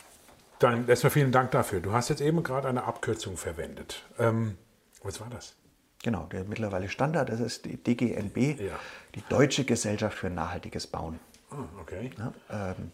[0.59, 1.79] Dann erstmal vielen Dank dafür.
[1.79, 4.03] Du hast jetzt eben gerade eine Abkürzung verwendet.
[4.19, 4.57] Ähm,
[5.03, 5.55] was war das?
[6.03, 8.79] Genau, der mittlerweile Standard, das ist die DGNB, ja.
[9.13, 11.19] die Deutsche Gesellschaft für nachhaltiges Bauen.
[11.51, 12.09] Ah, okay.
[12.17, 12.91] Ja, ähm,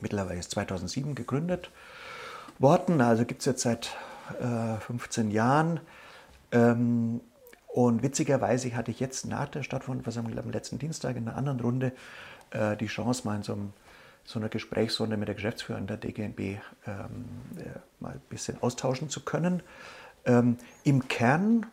[0.00, 1.70] mittlerweile ist 2007 gegründet
[2.58, 3.96] worden, also gibt es jetzt seit
[4.40, 5.80] äh, 15 Jahren.
[6.50, 7.20] Ähm,
[7.68, 11.92] und witzigerweise hatte ich jetzt nach der Stadtversammlung am letzten Dienstag in einer anderen Runde
[12.50, 13.72] äh, die Chance, mal in so, einem,
[14.24, 16.60] so, einer Gesprächsrunde mit der Geschäftsführerin der DGNB ähm,
[17.58, 19.62] äh, mal ein bisschen austauschen zu können.
[20.28, 21.66] Ähm, Im Kern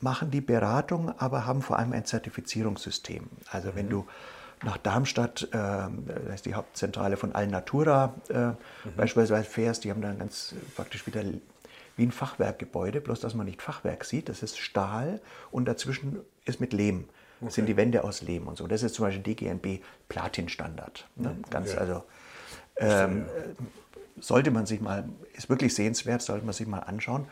[0.00, 3.28] machen die Beratung, aber haben vor allem ein Zertifizierungssystem.
[3.50, 3.90] Also wenn mhm.
[3.90, 4.06] du
[4.62, 8.56] nach Darmstadt, äh, das ist die Hauptzentrale von Alnatura äh, mhm.
[8.96, 11.22] beispielsweise fährst, die haben dann ganz praktisch wieder
[11.96, 16.60] wie ein Fachwerkgebäude, bloß dass man nicht Fachwerk sieht, das ist Stahl und dazwischen ist
[16.60, 17.04] mit Lehm.
[17.42, 17.52] Okay.
[17.52, 18.66] sind die Wände aus Lehm und so.
[18.66, 21.08] Das ist zum Beispiel DGNB Platin-Standard.
[21.16, 21.30] Ne?
[21.30, 21.42] Mhm.
[21.48, 21.78] Ganz, okay.
[21.78, 22.02] also,
[22.76, 23.24] ähm,
[24.18, 27.26] sollte man sich mal, ist wirklich sehenswert, sollte man sich mal anschauen.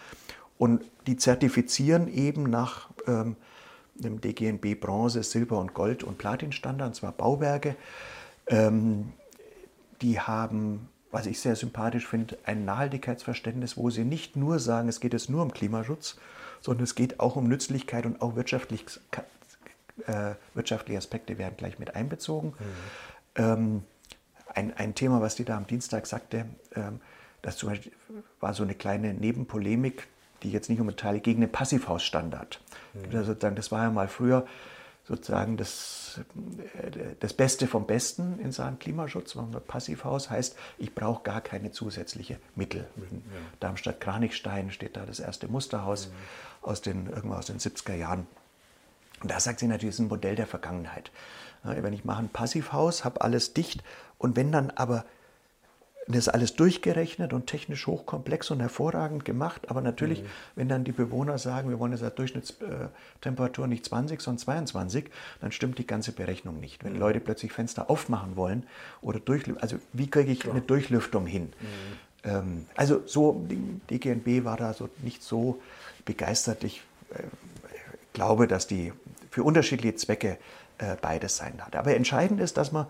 [0.58, 3.36] Und die zertifizieren eben nach ähm,
[3.94, 7.76] dem DGNB Bronze, Silber und Gold und Platin-Standard, und zwar Bauwerke.
[8.46, 9.12] Ähm,
[10.02, 15.00] die haben, was ich sehr sympathisch finde, ein Nachhaltigkeitsverständnis, wo sie nicht nur sagen, es
[15.00, 16.18] geht jetzt nur um Klimaschutz,
[16.60, 18.84] sondern es geht auch um Nützlichkeit und auch wirtschaftlich,
[20.06, 22.50] äh, wirtschaftliche Aspekte werden gleich mit einbezogen.
[22.50, 22.54] Mhm.
[23.36, 23.82] Ähm,
[24.58, 27.00] ein, ein Thema, was die da am Dienstag sagte, ähm,
[27.42, 27.92] das zum Beispiel
[28.40, 30.08] war so eine kleine Nebenpolemik,
[30.42, 32.60] die jetzt nicht unbedingt gegen den Passivhausstandard.
[32.94, 33.04] Mhm.
[33.16, 34.46] Also sozusagen, das war ja mal früher
[35.04, 36.20] sozusagen das,
[37.20, 39.38] das Beste vom Besten in Sachen Klimaschutz.
[39.66, 42.86] Passivhaus heißt, ich brauche gar keine zusätzliche Mittel.
[42.96, 43.22] In
[43.60, 46.12] Darmstadt-Kranichstein steht da das erste Musterhaus mhm.
[46.68, 48.26] aus den, irgendwann aus den 70er Jahren.
[49.22, 51.10] Und da sagt sie natürlich, das ist ein Modell der Vergangenheit.
[51.62, 53.82] Wenn ich mache ein Passivhaus, habe alles dicht
[54.18, 55.04] und wenn dann aber
[56.08, 59.70] das ist alles durchgerechnet und technisch hochkomplex und hervorragend gemacht.
[59.70, 60.26] Aber natürlich, mhm.
[60.56, 65.10] wenn dann die Bewohner sagen, wir wollen jetzt eine Durchschnittstemperatur nicht 20, sondern 22,
[65.42, 66.82] dann stimmt die ganze Berechnung nicht.
[66.82, 67.00] Wenn mhm.
[67.00, 68.66] Leute plötzlich Fenster aufmachen wollen
[69.02, 70.54] oder durchlüften, also wie kriege ich Klar.
[70.54, 71.52] eine Durchlüftung hin?
[71.60, 71.98] Mhm.
[72.24, 75.60] Ähm, also so, die DGNB war da so nicht so
[76.06, 76.64] begeistert.
[76.64, 77.22] Ich äh,
[78.14, 78.94] glaube, dass die
[79.30, 80.38] für unterschiedliche Zwecke
[80.78, 81.76] äh, beides sein hat.
[81.76, 82.86] Aber entscheidend ist, dass man,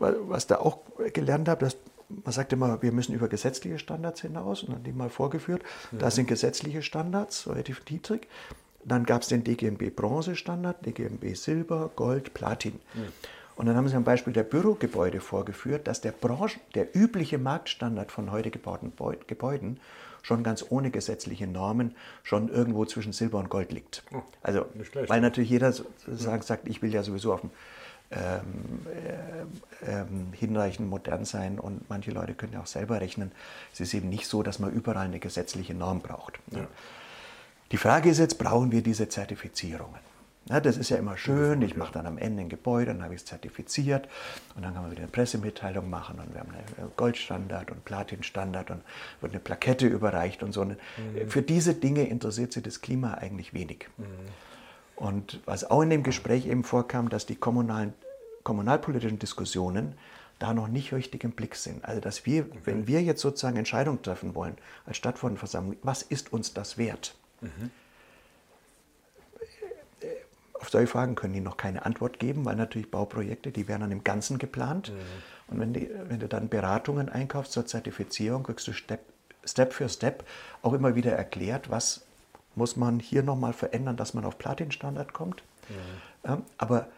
[0.00, 0.78] was da auch
[1.12, 1.76] gelernt habe, dass
[2.24, 5.62] man sagt immer, wir müssen über gesetzliche Standards hinaus und dann die mal vorgeführt.
[5.92, 5.98] Ja.
[5.98, 8.26] Da sind gesetzliche Standards relativ niedrig.
[8.84, 12.80] Dann gab es den DGMB Bronze Standard, DGMB Silber, Gold, Platin.
[12.94, 13.02] Ja.
[13.56, 18.10] Und dann haben sie am Beispiel der Bürogebäude vorgeführt, dass der, Branchen, der übliche Marktstandard
[18.10, 18.92] von heute gebauten
[19.26, 19.78] Gebäuden
[20.22, 24.02] schon ganz ohne gesetzliche Normen schon irgendwo zwischen Silber und Gold liegt.
[24.14, 24.66] Oh, also,
[25.08, 27.50] weil natürlich jeder sozusagen sagt, ich will ja sowieso auf dem
[28.12, 28.86] ähm,
[29.84, 33.30] äh, ähm, hinreichend modern sein und manche Leute können ja auch selber rechnen.
[33.72, 36.40] Es ist eben nicht so, dass man überall eine gesetzliche Norm braucht.
[36.50, 36.66] Ja.
[37.70, 40.00] Die Frage ist jetzt, brauchen wir diese Zertifizierungen?
[40.48, 43.14] Ja, das ist ja immer schön, ich mache dann am Ende ein Gebäude, dann habe
[43.14, 44.08] ich es zertifiziert
[44.56, 48.72] und dann kann man wieder eine Pressemitteilung machen und wir haben einen Goldstandard und Platinstandard
[48.72, 48.82] und
[49.20, 50.64] wird eine Plakette überreicht und so.
[50.64, 50.76] Mhm.
[51.28, 53.86] Für diese Dinge interessiert sich das Klima eigentlich wenig.
[53.98, 54.04] Mhm.
[55.00, 57.94] Und was auch in dem Gespräch eben vorkam, dass die kommunalen,
[58.44, 59.94] kommunalpolitischen Diskussionen
[60.38, 61.82] da noch nicht richtig im Blick sind.
[61.86, 62.58] Also dass wir, okay.
[62.64, 67.14] wenn wir jetzt sozusagen Entscheidungen treffen wollen als Stadtverordnetenversammlung, was ist uns das wert?
[67.40, 67.70] Mhm.
[70.60, 73.92] Auf solche Fragen können die noch keine Antwort geben, weil natürlich Bauprojekte, die werden dann
[73.92, 74.90] im Ganzen geplant.
[74.90, 75.52] Mhm.
[75.54, 79.00] Und wenn, die, wenn, du dann Beratungen einkaufst zur Zertifizierung, kriegst du Step,
[79.46, 80.24] Step für Step
[80.60, 82.02] auch immer wieder erklärt, was
[82.54, 85.42] muss man hier nochmal verändern, dass man auf Platin-Standard kommt.
[85.68, 85.74] Mhm.
[86.28, 86.88] Ja, aber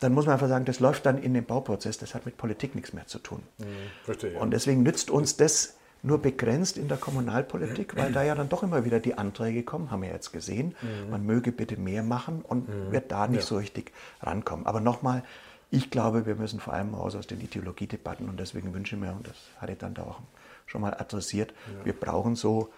[0.00, 2.74] dann muss man einfach sagen, das läuft dann in dem Bauprozess, das hat mit Politik
[2.74, 3.42] nichts mehr zu tun.
[3.58, 3.64] Mhm,
[4.04, 4.38] verstehe.
[4.38, 8.62] Und deswegen nützt uns das nur begrenzt in der Kommunalpolitik, weil da ja dann doch
[8.62, 11.10] immer wieder die Anträge kommen, haben wir jetzt gesehen, mhm.
[11.10, 12.92] man möge bitte mehr machen und mhm.
[12.92, 13.46] wird da nicht ja.
[13.46, 14.66] so richtig rankommen.
[14.66, 15.22] Aber nochmal,
[15.70, 19.12] ich glaube, wir müssen vor allem raus aus den Ideologiedebatten und deswegen wünsche ich mir,
[19.12, 20.20] und das hatte ich dann da auch
[20.66, 21.86] schon mal adressiert, ja.
[21.86, 22.68] wir brauchen so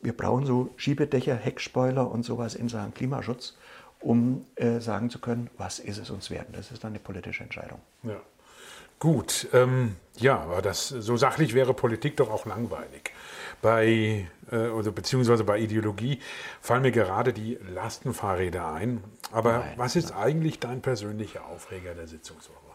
[0.00, 3.56] wir brauchen so Schiebedächer, Heckspoiler und sowas in Sachen Klimaschutz,
[4.00, 6.46] um äh, sagen zu können, was ist es uns wert.
[6.52, 7.80] Das ist dann eine politische Entscheidung.
[8.02, 8.20] Ja.
[8.98, 13.12] Gut, ähm, ja, aber das, so sachlich wäre Politik doch auch langweilig.
[13.62, 16.20] Bei, äh, oder beziehungsweise bei Ideologie
[16.60, 19.02] fallen mir gerade die Lastenfahrräder ein.
[19.32, 20.18] Aber nein, was ist nein.
[20.18, 22.69] eigentlich dein persönlicher Aufreger der Sitzungswoche?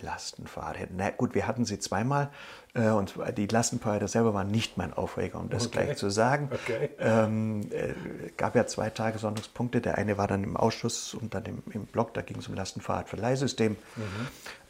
[0.00, 0.92] Lastenfahrräder.
[0.96, 2.30] Na gut, wir hatten sie zweimal
[2.74, 5.84] äh, und die Lastenfahrräder selber waren nicht mein Aufreger, um das okay.
[5.84, 6.50] gleich zu sagen.
[6.52, 6.90] Okay.
[6.98, 7.94] Ähm, äh,
[8.36, 9.80] gab ja zwei Tagesordnungspunkte.
[9.80, 12.54] Der eine war dann im Ausschuss und dann im, im Blog, da ging es um
[12.54, 13.72] Lastenfahrradverleihsystem.
[13.72, 14.06] Mhm.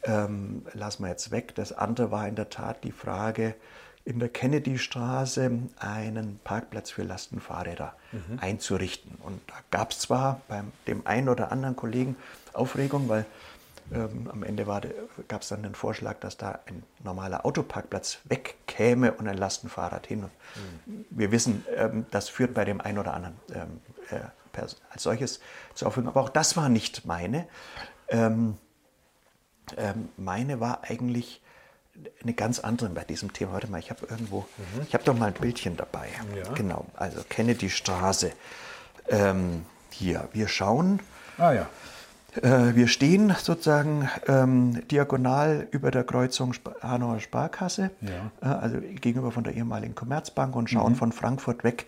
[0.05, 1.55] Ähm, lassen wir jetzt weg.
[1.55, 3.55] Das andere war in der Tat die Frage,
[4.05, 8.39] in der Kennedy-Straße einen Parkplatz für Lastenfahrräder mhm.
[8.41, 9.19] einzurichten.
[9.23, 12.17] Und da gab es zwar bei dem einen oder anderen Kollegen
[12.55, 13.27] Aufregung, weil
[13.93, 14.67] ähm, am Ende
[15.29, 20.21] gab es dann den Vorschlag, dass da ein normaler Autoparkplatz wegkäme und ein Lastenfahrrad hin.
[20.87, 21.05] Mhm.
[21.11, 24.21] Wir wissen, ähm, das führt bei dem einen oder anderen ähm, äh,
[24.61, 25.41] als solches
[25.75, 26.09] zur Aufführung.
[26.09, 27.47] Aber auch das war nicht meine.
[28.09, 28.59] Ähm,
[29.77, 31.41] ähm, meine war eigentlich
[32.23, 33.53] eine ganz andere bei diesem Thema.
[33.53, 34.83] Warte mal, ich habe irgendwo, mhm.
[34.87, 36.09] ich habe doch mal ein Bildchen dabei.
[36.37, 36.53] Ja.
[36.55, 38.33] Genau, also Kennedy Straße.
[39.09, 41.01] Ähm, hier, wir schauen.
[41.39, 41.69] Ah ja.
[42.37, 48.31] Äh, wir stehen sozusagen ähm, diagonal über der Kreuzung Hanauer Sparkasse, ja.
[48.43, 50.97] äh, also gegenüber von der ehemaligen Commerzbank und schauen mhm.
[50.97, 51.87] von Frankfurt weg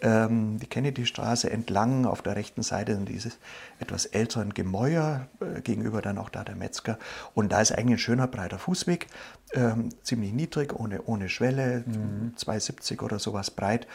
[0.00, 2.06] ähm, die Kennedy-Straße entlang.
[2.06, 3.38] Auf der rechten Seite sind dieses
[3.80, 6.98] etwas älteren Gemäuer, äh, gegenüber dann auch da der Metzger.
[7.34, 9.06] Und da ist eigentlich ein schöner breiter Fußweg,
[9.52, 12.34] ähm, ziemlich niedrig, ohne, ohne Schwelle, mhm.
[12.36, 13.86] 2,70 oder sowas breit.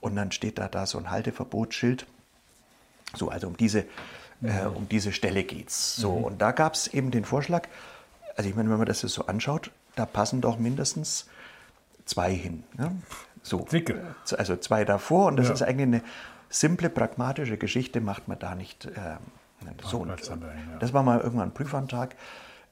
[0.00, 2.06] Und dann steht da, da so ein Halteverbotsschild.
[3.14, 3.84] So, also um diese
[4.42, 5.96] äh, um diese Stelle geht es.
[5.96, 6.24] So, mhm.
[6.24, 7.68] Und da gab es eben den Vorschlag,
[8.36, 11.26] also ich meine, wenn man das so anschaut, da passen doch mindestens
[12.04, 12.64] zwei hin.
[12.76, 12.92] Ne?
[13.42, 14.14] So, Dicke.
[14.36, 15.54] Also zwei davor und das ja.
[15.54, 16.02] ist eigentlich eine
[16.48, 19.16] simple, pragmatische Geschichte, macht man da nicht äh,
[19.84, 19.98] so.
[19.98, 20.12] Und,
[20.80, 22.14] das war mal irgendwann ein Prüfantrag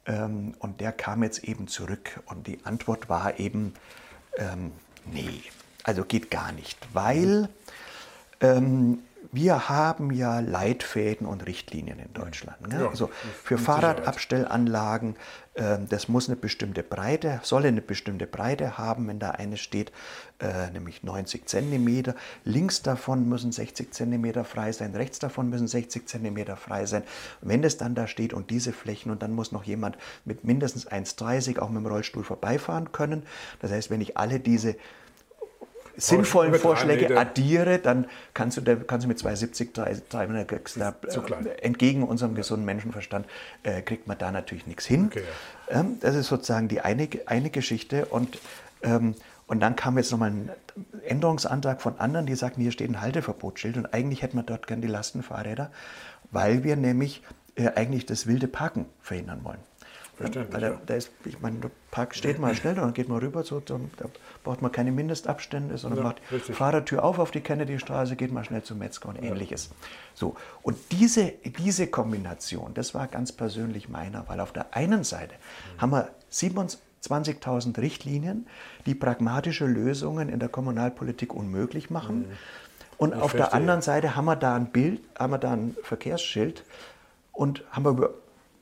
[0.06, 3.74] ähm, und der kam jetzt eben zurück und die Antwort war eben,
[4.36, 4.72] ähm,
[5.06, 5.42] nee,
[5.82, 7.48] also geht gar nicht, weil
[8.40, 9.00] ähm,
[9.32, 12.68] wir haben ja Leitfäden und Richtlinien in Deutschland.
[12.68, 12.80] Ne?
[12.80, 13.10] Ja, also
[13.42, 13.58] für.
[13.58, 15.16] Fahrradabstellanlagen,
[15.56, 19.92] ähm, das muss eine bestimmte Breite, soll eine bestimmte Breite haben, wenn da eine steht,
[20.40, 22.14] äh, nämlich 90 Zentimeter.
[22.44, 27.02] Links davon müssen 60 Zentimeter frei sein, rechts davon müssen 60 Zentimeter frei sein.
[27.40, 30.86] Wenn es dann da steht und diese Flächen und dann muss noch jemand mit mindestens
[30.86, 33.24] 1,30 auch mit dem Rollstuhl vorbeifahren können.
[33.60, 34.76] Das heißt, wenn ich alle diese
[35.96, 37.20] sinnvollen Vorschläge Meter.
[37.20, 41.46] addiere, dann kannst du, da, kannst du mit 270, 300 kriegst du da, Zu klein.
[41.46, 43.26] äh, entgegen unserem gesunden Menschenverstand,
[43.62, 45.06] äh, kriegt man da natürlich nichts hin.
[45.06, 45.22] Okay,
[45.68, 48.06] ähm, das ist sozusagen die eine, eine Geschichte.
[48.06, 48.38] Und,
[48.82, 49.14] ähm,
[49.46, 50.50] und dann kam jetzt nochmal ein
[51.04, 54.80] Änderungsantrag von anderen, die sagten, hier steht ein Halteverbotsschild und eigentlich hätten wir dort gern
[54.80, 55.70] die Lastenfahrräder,
[56.30, 57.22] weil wir nämlich
[57.56, 59.60] äh, eigentlich das wilde Parken verhindern wollen.
[60.16, 60.96] Verständlich, Weil da, ja.
[60.96, 63.78] ist, ich meine, der Park steht mal schnell und dann geht man rüber, so, da,
[64.44, 66.56] braucht man keine Mindestabstände, sondern Ja, macht richtig.
[66.56, 69.70] Fahrertür auf auf die Kennedy-Straße, geht mal schnell zum Metzger und ähnliches.
[70.14, 75.34] So, und diese, diese Kombination, das war ganz persönlich meiner, weil auf der einen Seite
[75.78, 78.46] haben wir 27.000 Richtlinien,
[78.86, 82.26] die pragmatische Lösungen in der Kommunalpolitik unmöglich machen.
[82.96, 83.52] Und auf der verstehe.
[83.52, 86.64] anderen Seite haben wir da ein Bild, haben wir da ein Verkehrsschild
[87.32, 88.10] und haben wir über,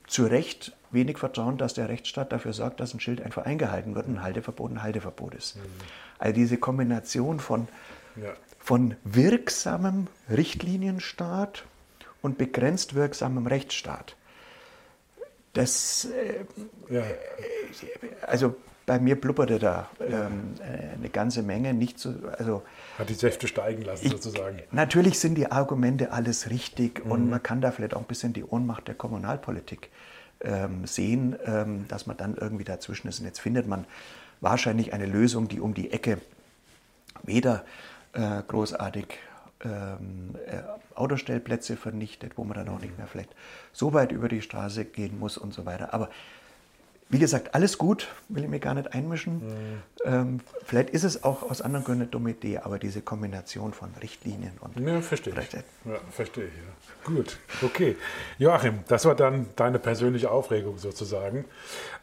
[0.07, 4.07] zu Recht wenig Vertrauen, dass der Rechtsstaat dafür sorgt, dass ein Schild einfach eingehalten wird,
[4.07, 5.57] ein Halteverbot ein Halteverbot ist.
[6.19, 7.67] Also diese Kombination von,
[8.15, 8.33] Ja.
[8.59, 11.65] von wirksamem Richtlinienstaat
[12.21, 14.15] und begrenzt wirksamem Rechtsstaat.
[15.53, 17.03] Das, äh, Ja.
[18.25, 22.63] also bei mir blubberte da ähm, äh, eine ganze Menge, nicht so, also
[22.97, 24.59] Hat die Säfte steigen lassen, sozusagen.
[24.71, 27.11] Natürlich sind die Argumente alles richtig Mhm.
[27.11, 29.89] und man kann da vielleicht auch ein bisschen die Ohnmacht der Kommunalpolitik
[30.43, 33.19] ähm, sehen, ähm, dass man dann irgendwie dazwischen ist.
[33.19, 33.85] Und jetzt findet man
[34.41, 36.19] wahrscheinlich eine Lösung, die um die Ecke
[37.23, 37.63] weder
[38.13, 39.05] äh, großartig
[39.63, 40.61] ähm, äh,
[40.95, 43.33] Autostellplätze vernichtet, wo man dann auch nicht mehr vielleicht
[43.71, 45.93] so weit über die Straße gehen muss und so weiter.
[45.93, 46.09] Aber
[47.13, 49.41] wie gesagt, alles gut, will ich mir gar nicht einmischen.
[50.03, 53.89] Ähm, vielleicht ist es auch aus anderen Gründen eine dumme Idee, aber diese Kombination von
[54.01, 55.53] Richtlinien und Ja, verstehe ich.
[55.53, 56.51] Ja, verstehe ich.
[56.53, 57.15] Ja.
[57.15, 57.95] Gut, okay.
[58.39, 61.45] Joachim, das war dann deine persönliche Aufregung sozusagen.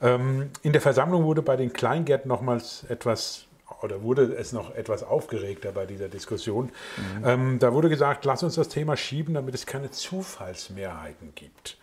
[0.01, 3.46] Ähm, in der Versammlung wurde bei den Kleingärten nochmals etwas,
[3.83, 6.70] oder wurde es noch etwas aufgeregter bei dieser Diskussion.
[7.25, 11.79] Ähm, da wurde gesagt, lass uns das Thema schieben, damit es keine Zufallsmehrheiten gibt.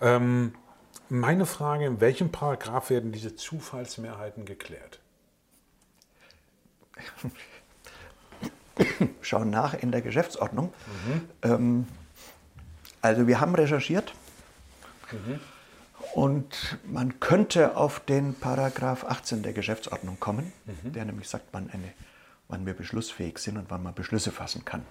[0.00, 0.52] Ähm,
[1.10, 5.00] meine Frage, in welchem Paragraph werden diese Zufallsmehrheiten geklärt?
[9.22, 10.72] schauen nach in der Geschäftsordnung.
[11.42, 11.86] Ähm,
[13.00, 14.12] also wir haben recherchiert
[16.14, 21.92] und man könnte auf den Paragraph 18 der Geschäftsordnung kommen, der nämlich sagt, wann, eine,
[22.48, 24.84] wann wir beschlussfähig sind und wann man Beschlüsse fassen kann.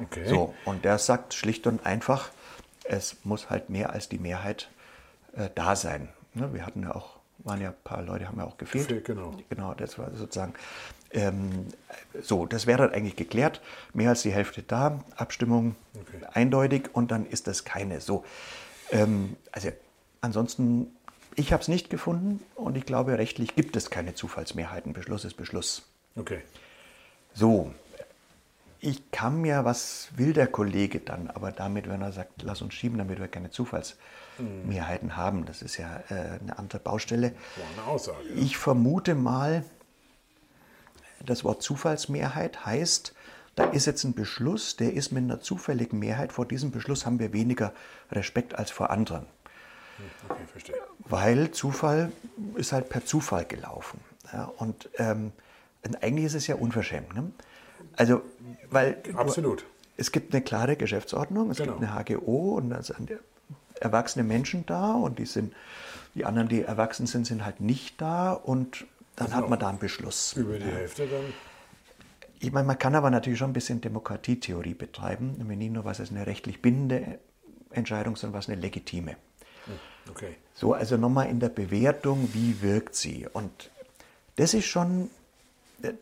[0.00, 0.28] Okay.
[0.28, 2.30] So, und der sagt schlicht und einfach,
[2.84, 4.68] es muss halt mehr als die Mehrheit
[5.38, 6.08] äh, da sein.
[6.34, 8.88] Ne, wir hatten ja auch, waren ja ein paar Leute, haben ja auch gefehlt.
[8.88, 9.34] Gefehlt, genau.
[9.48, 10.54] Genau, das war sozusagen
[11.10, 11.68] ähm,
[12.20, 13.60] so, das wäre dann eigentlich geklärt.
[13.94, 16.24] Mehr als die Hälfte da, Abstimmung Okay.
[16.32, 18.00] eindeutig und dann ist das keine.
[18.00, 18.24] So,
[18.90, 19.70] ähm, also
[20.20, 20.88] ansonsten,
[21.34, 24.92] ich habe es nicht gefunden und ich glaube, rechtlich gibt es keine Zufallsmehrheiten.
[24.92, 25.82] Beschluss ist Beschluss.
[26.16, 26.40] Okay.
[27.34, 27.72] So,
[28.80, 32.74] ich kann mir, was will der Kollege dann, aber damit, wenn er sagt, lass uns
[32.74, 34.18] schieben, damit wir keine Zufallsmehrheiten
[35.16, 37.32] haben, das ist ja äh, eine andere Baustelle.
[37.56, 38.18] War eine Aussage.
[38.34, 38.42] ja.
[38.42, 39.64] Ich vermute mal,
[41.24, 43.14] das Wort Zufallsmehrheit heißt,
[43.56, 46.32] da ist jetzt ein Beschluss, der ist mit einer zufälligen Mehrheit.
[46.32, 47.72] Vor diesem Beschluss haben wir weniger
[48.12, 49.26] Respekt als vor anderen,
[50.28, 50.76] Okay, verstehe.
[51.00, 52.12] weil Zufall
[52.54, 54.00] ist halt per Zufall gelaufen.
[54.32, 55.32] Ja, und, ähm,
[55.84, 57.14] und eigentlich ist es ja unverschämt.
[57.14, 57.32] Ne?
[57.96, 58.22] Also,
[58.70, 59.64] weil du- Absolut.
[59.96, 61.72] es gibt eine klare Geschäftsordnung, es Genau.
[61.78, 63.10] gibt eine HGO und sind
[63.80, 65.54] erwachsene Menschen da und die sind,
[66.14, 68.86] die anderen, die erwachsen sind, sind halt nicht da und
[69.16, 70.34] dann hat man da einen Beschluss.
[70.34, 71.24] Über die Hälfte dann.
[72.40, 75.98] Ich meine, man kann aber natürlich schon ein bisschen Demokratietheorie betreiben, nämlich nicht nur, was
[75.98, 77.18] ist eine rechtlich bindende
[77.70, 79.16] Entscheidung, sondern was ist eine legitime.
[80.08, 80.36] Okay.
[80.54, 83.26] So, also nochmal in der Bewertung, wie wirkt sie?
[83.32, 83.70] Und
[84.36, 85.10] das ist schon,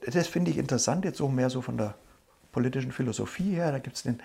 [0.07, 1.95] das finde ich interessant, jetzt so mehr so von der
[2.53, 3.73] politischen Philosophie her.
[3.73, 4.21] Da gibt es den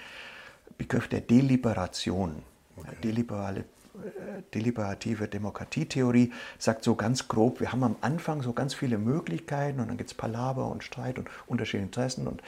[0.78, 2.44] Begriff der Deliberation.
[2.78, 8.74] Ja, deliberale, äh, deliberative Demokratietheorie sagt so ganz grob, wir haben am Anfang so ganz
[8.74, 12.42] viele Möglichkeiten und dann gibt es Palaver und Streit und unterschiedliche Interessen und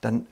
[0.00, 0.26] dann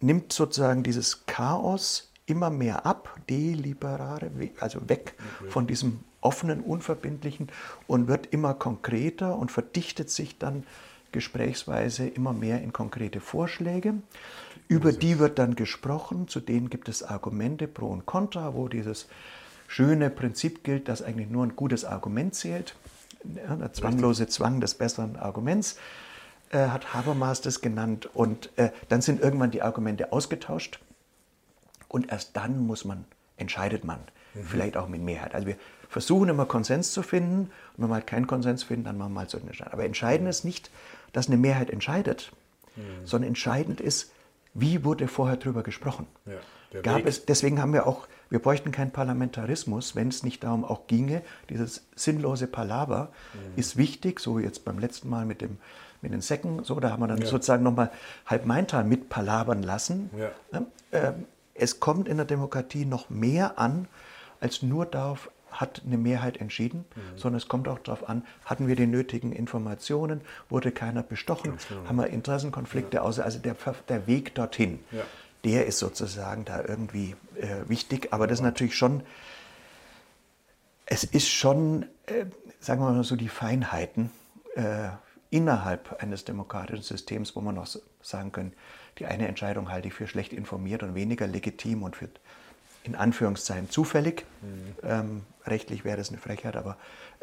[0.00, 4.30] nimmt sozusagen dieses Chaos immer mehr ab, deliberare,
[4.60, 5.14] also weg
[5.48, 7.48] von diesem offenen, unverbindlichen
[7.86, 10.64] und wird immer konkreter und verdichtet sich dann
[11.12, 13.94] Gesprächsweise immer mehr in konkrete Vorschläge.
[14.68, 19.08] Über die wird dann gesprochen, zu denen gibt es Argumente pro und contra, wo dieses
[19.66, 22.76] schöne Prinzip gilt, dass eigentlich nur ein gutes Argument zählt.
[23.34, 25.78] Ja, der zwanglose Zwang des besseren Arguments
[26.50, 28.08] äh, hat Habermas das genannt.
[28.14, 30.80] Und äh, dann sind irgendwann die Argumente ausgetauscht
[31.88, 33.06] und erst dann muss man,
[33.36, 34.00] entscheidet man,
[34.34, 34.44] mhm.
[34.44, 35.34] vielleicht auch mit Mehrheit.
[35.34, 35.56] Also wir
[35.88, 39.20] versuchen immer Konsens zu finden und wenn wir mal keinen Konsens finden, dann machen wir
[39.20, 39.72] mal so eine Entscheidung.
[39.72, 40.30] Aber entscheidend mhm.
[40.30, 40.70] ist nicht,
[41.12, 42.32] dass eine Mehrheit entscheidet,
[42.76, 43.06] mhm.
[43.06, 44.12] sondern entscheidend ist,
[44.54, 46.06] wie wurde vorher darüber gesprochen.
[46.26, 50.64] Ja, Gab es, deswegen haben wir auch, wir bräuchten keinen Parlamentarismus, wenn es nicht darum
[50.64, 53.38] auch ginge, dieses sinnlose Palaver mhm.
[53.56, 55.58] ist wichtig, so wie jetzt beim letzten Mal mit dem
[56.00, 57.26] mit den Säcken, so, da haben wir dann ja.
[57.26, 57.90] sozusagen nochmal
[58.26, 60.10] halb Maintal mit palabern lassen.
[60.16, 60.62] Ja.
[60.92, 63.88] Ähm, es kommt in der Demokratie noch mehr an,
[64.40, 67.18] als nur darauf, hat eine Mehrheit entschieden, mhm.
[67.18, 71.88] sondern es kommt auch darauf an, hatten wir die nötigen Informationen, wurde keiner bestochen, genau.
[71.88, 73.04] haben wir Interessenkonflikte, ja.
[73.04, 73.56] also, also der,
[73.88, 75.02] der Weg dorthin, ja.
[75.44, 79.02] der ist sozusagen da irgendwie äh, wichtig, aber das ist natürlich schon,
[80.86, 82.26] es ist schon, äh,
[82.60, 84.10] sagen wir mal so, die Feinheiten
[84.54, 84.88] äh,
[85.30, 87.66] innerhalb eines demokratischen Systems, wo man noch
[88.00, 88.52] sagen können,
[88.98, 92.08] die eine Entscheidung halte ich für schlecht informiert und weniger legitim und für
[92.88, 94.24] in Anführungszeichen zufällig.
[94.42, 94.74] Mhm.
[94.82, 96.76] Ähm, rechtlich wäre das eine Frechheit, aber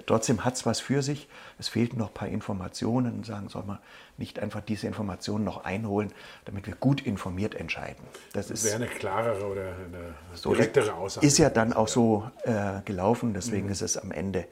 [0.05, 1.28] trotzdem hat es was für sich.
[1.59, 3.80] Es fehlten noch ein paar Informationen und sagen, soll man
[4.18, 6.11] nicht einfach diese Informationen noch einholen,
[6.45, 8.03] damit wir gut informiert entscheiden.
[8.34, 11.26] Das, das wäre eine klarere oder eine so direktere Aussage.
[11.26, 13.72] Ist ja dann auch so äh, gelaufen, deswegen mhm.
[13.72, 14.47] ist es am Ende.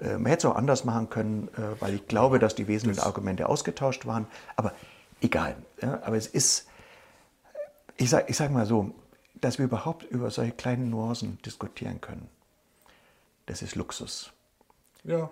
[0.00, 2.98] Äh, man hätte es auch anders machen können, äh, weil ich glaube, dass die wesentlichen
[2.98, 4.26] das Argumente ausgetauscht waren.
[4.56, 4.72] Aber
[5.20, 5.56] egal.
[5.80, 6.68] Ja, aber es ist,
[7.96, 8.94] ich sage ich sag mal so,
[9.34, 12.28] dass wir überhaupt über solche kleinen Nuancen diskutieren können,
[13.46, 14.32] das ist Luxus.
[15.04, 15.30] Ja,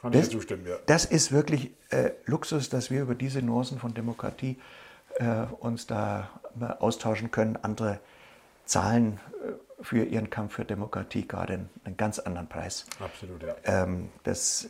[0.00, 0.76] kann das, ich zustimmen, ja.
[0.86, 4.58] Das ist wirklich äh, Luxus, dass wir über diese Nuancen von Demokratie
[5.16, 6.28] äh, uns da
[6.80, 7.56] austauschen können.
[7.62, 8.00] Andere
[8.64, 12.86] zahlen äh, für ihren Kampf für Demokratie gerade einen, einen ganz anderen Preis.
[13.00, 13.54] Absolut, ja.
[13.64, 14.68] Ähm, das,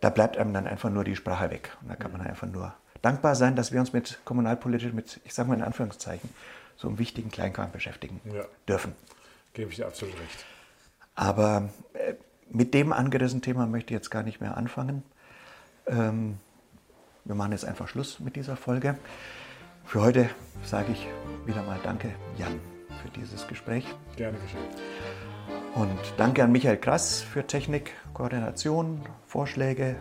[0.00, 1.76] da bleibt einem dann einfach nur die Sprache weg.
[1.82, 2.28] Und da kann man mhm.
[2.28, 6.28] einfach nur dankbar sein, dass wir uns mit kommunalpolitisch, mit, ich sage mal in Anführungszeichen,
[6.80, 8.44] so einem wichtigen Kleinkram beschäftigen ja.
[8.66, 8.94] dürfen.
[9.52, 10.46] Gebe ich dir absolut recht.
[11.14, 12.14] Aber äh,
[12.48, 15.02] mit dem angerissenen Thema möchte ich jetzt gar nicht mehr anfangen.
[15.86, 16.38] Ähm,
[17.24, 18.96] wir machen jetzt einfach Schluss mit dieser Folge.
[19.84, 20.30] Für heute
[20.64, 21.06] sage ich
[21.44, 22.58] wieder mal Danke, Jan,
[23.02, 23.84] für dieses Gespräch.
[24.16, 24.64] Gerne geschehen.
[25.74, 29.96] Und danke an Michael Krass für Technik, Koordination, Vorschläge.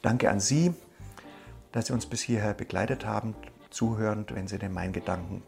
[0.00, 0.72] Danke an Sie,
[1.72, 3.34] dass Sie uns bis hierher begleitet haben,
[3.68, 5.42] zuhörend, wenn Sie den Mein Gedanken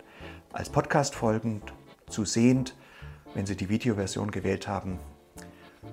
[0.53, 1.72] als Podcast folgend,
[2.09, 2.76] zu sehend,
[3.34, 4.98] wenn Sie die Videoversion gewählt haben.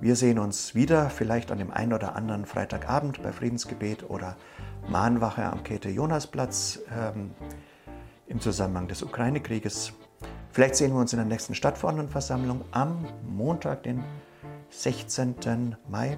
[0.02, 4.36] Wir sehen uns wieder, vielleicht an dem einen oder anderen Freitagabend bei Friedensgebet oder
[4.88, 7.32] Mahnwache am Käthe-Jonas-Platz ähm,
[8.28, 9.94] im Zusammenhang des Ukraine-Krieges.
[10.52, 14.04] Vielleicht sehen wir uns in der nächsten Stadtverordnetenversammlung am Montag, den
[14.70, 15.76] 16.
[15.88, 16.18] Mai.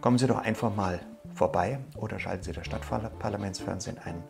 [0.00, 1.00] Kommen Sie doch einfach mal
[1.34, 4.22] vorbei oder schalten Sie das Stadtparlamentsfernsehen ein.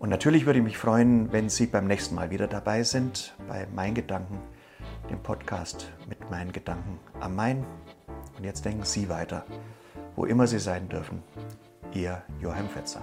[0.00, 3.66] Und natürlich würde ich mich freuen, wenn Sie beim nächsten Mal wieder dabei sind bei
[3.74, 4.40] Mein Gedanken,
[5.10, 7.66] dem Podcast mit meinen Gedanken am Main.
[8.38, 9.44] Und jetzt denken Sie weiter,
[10.16, 11.22] wo immer Sie sein dürfen.
[11.92, 13.02] Ihr Joachim Fetzer.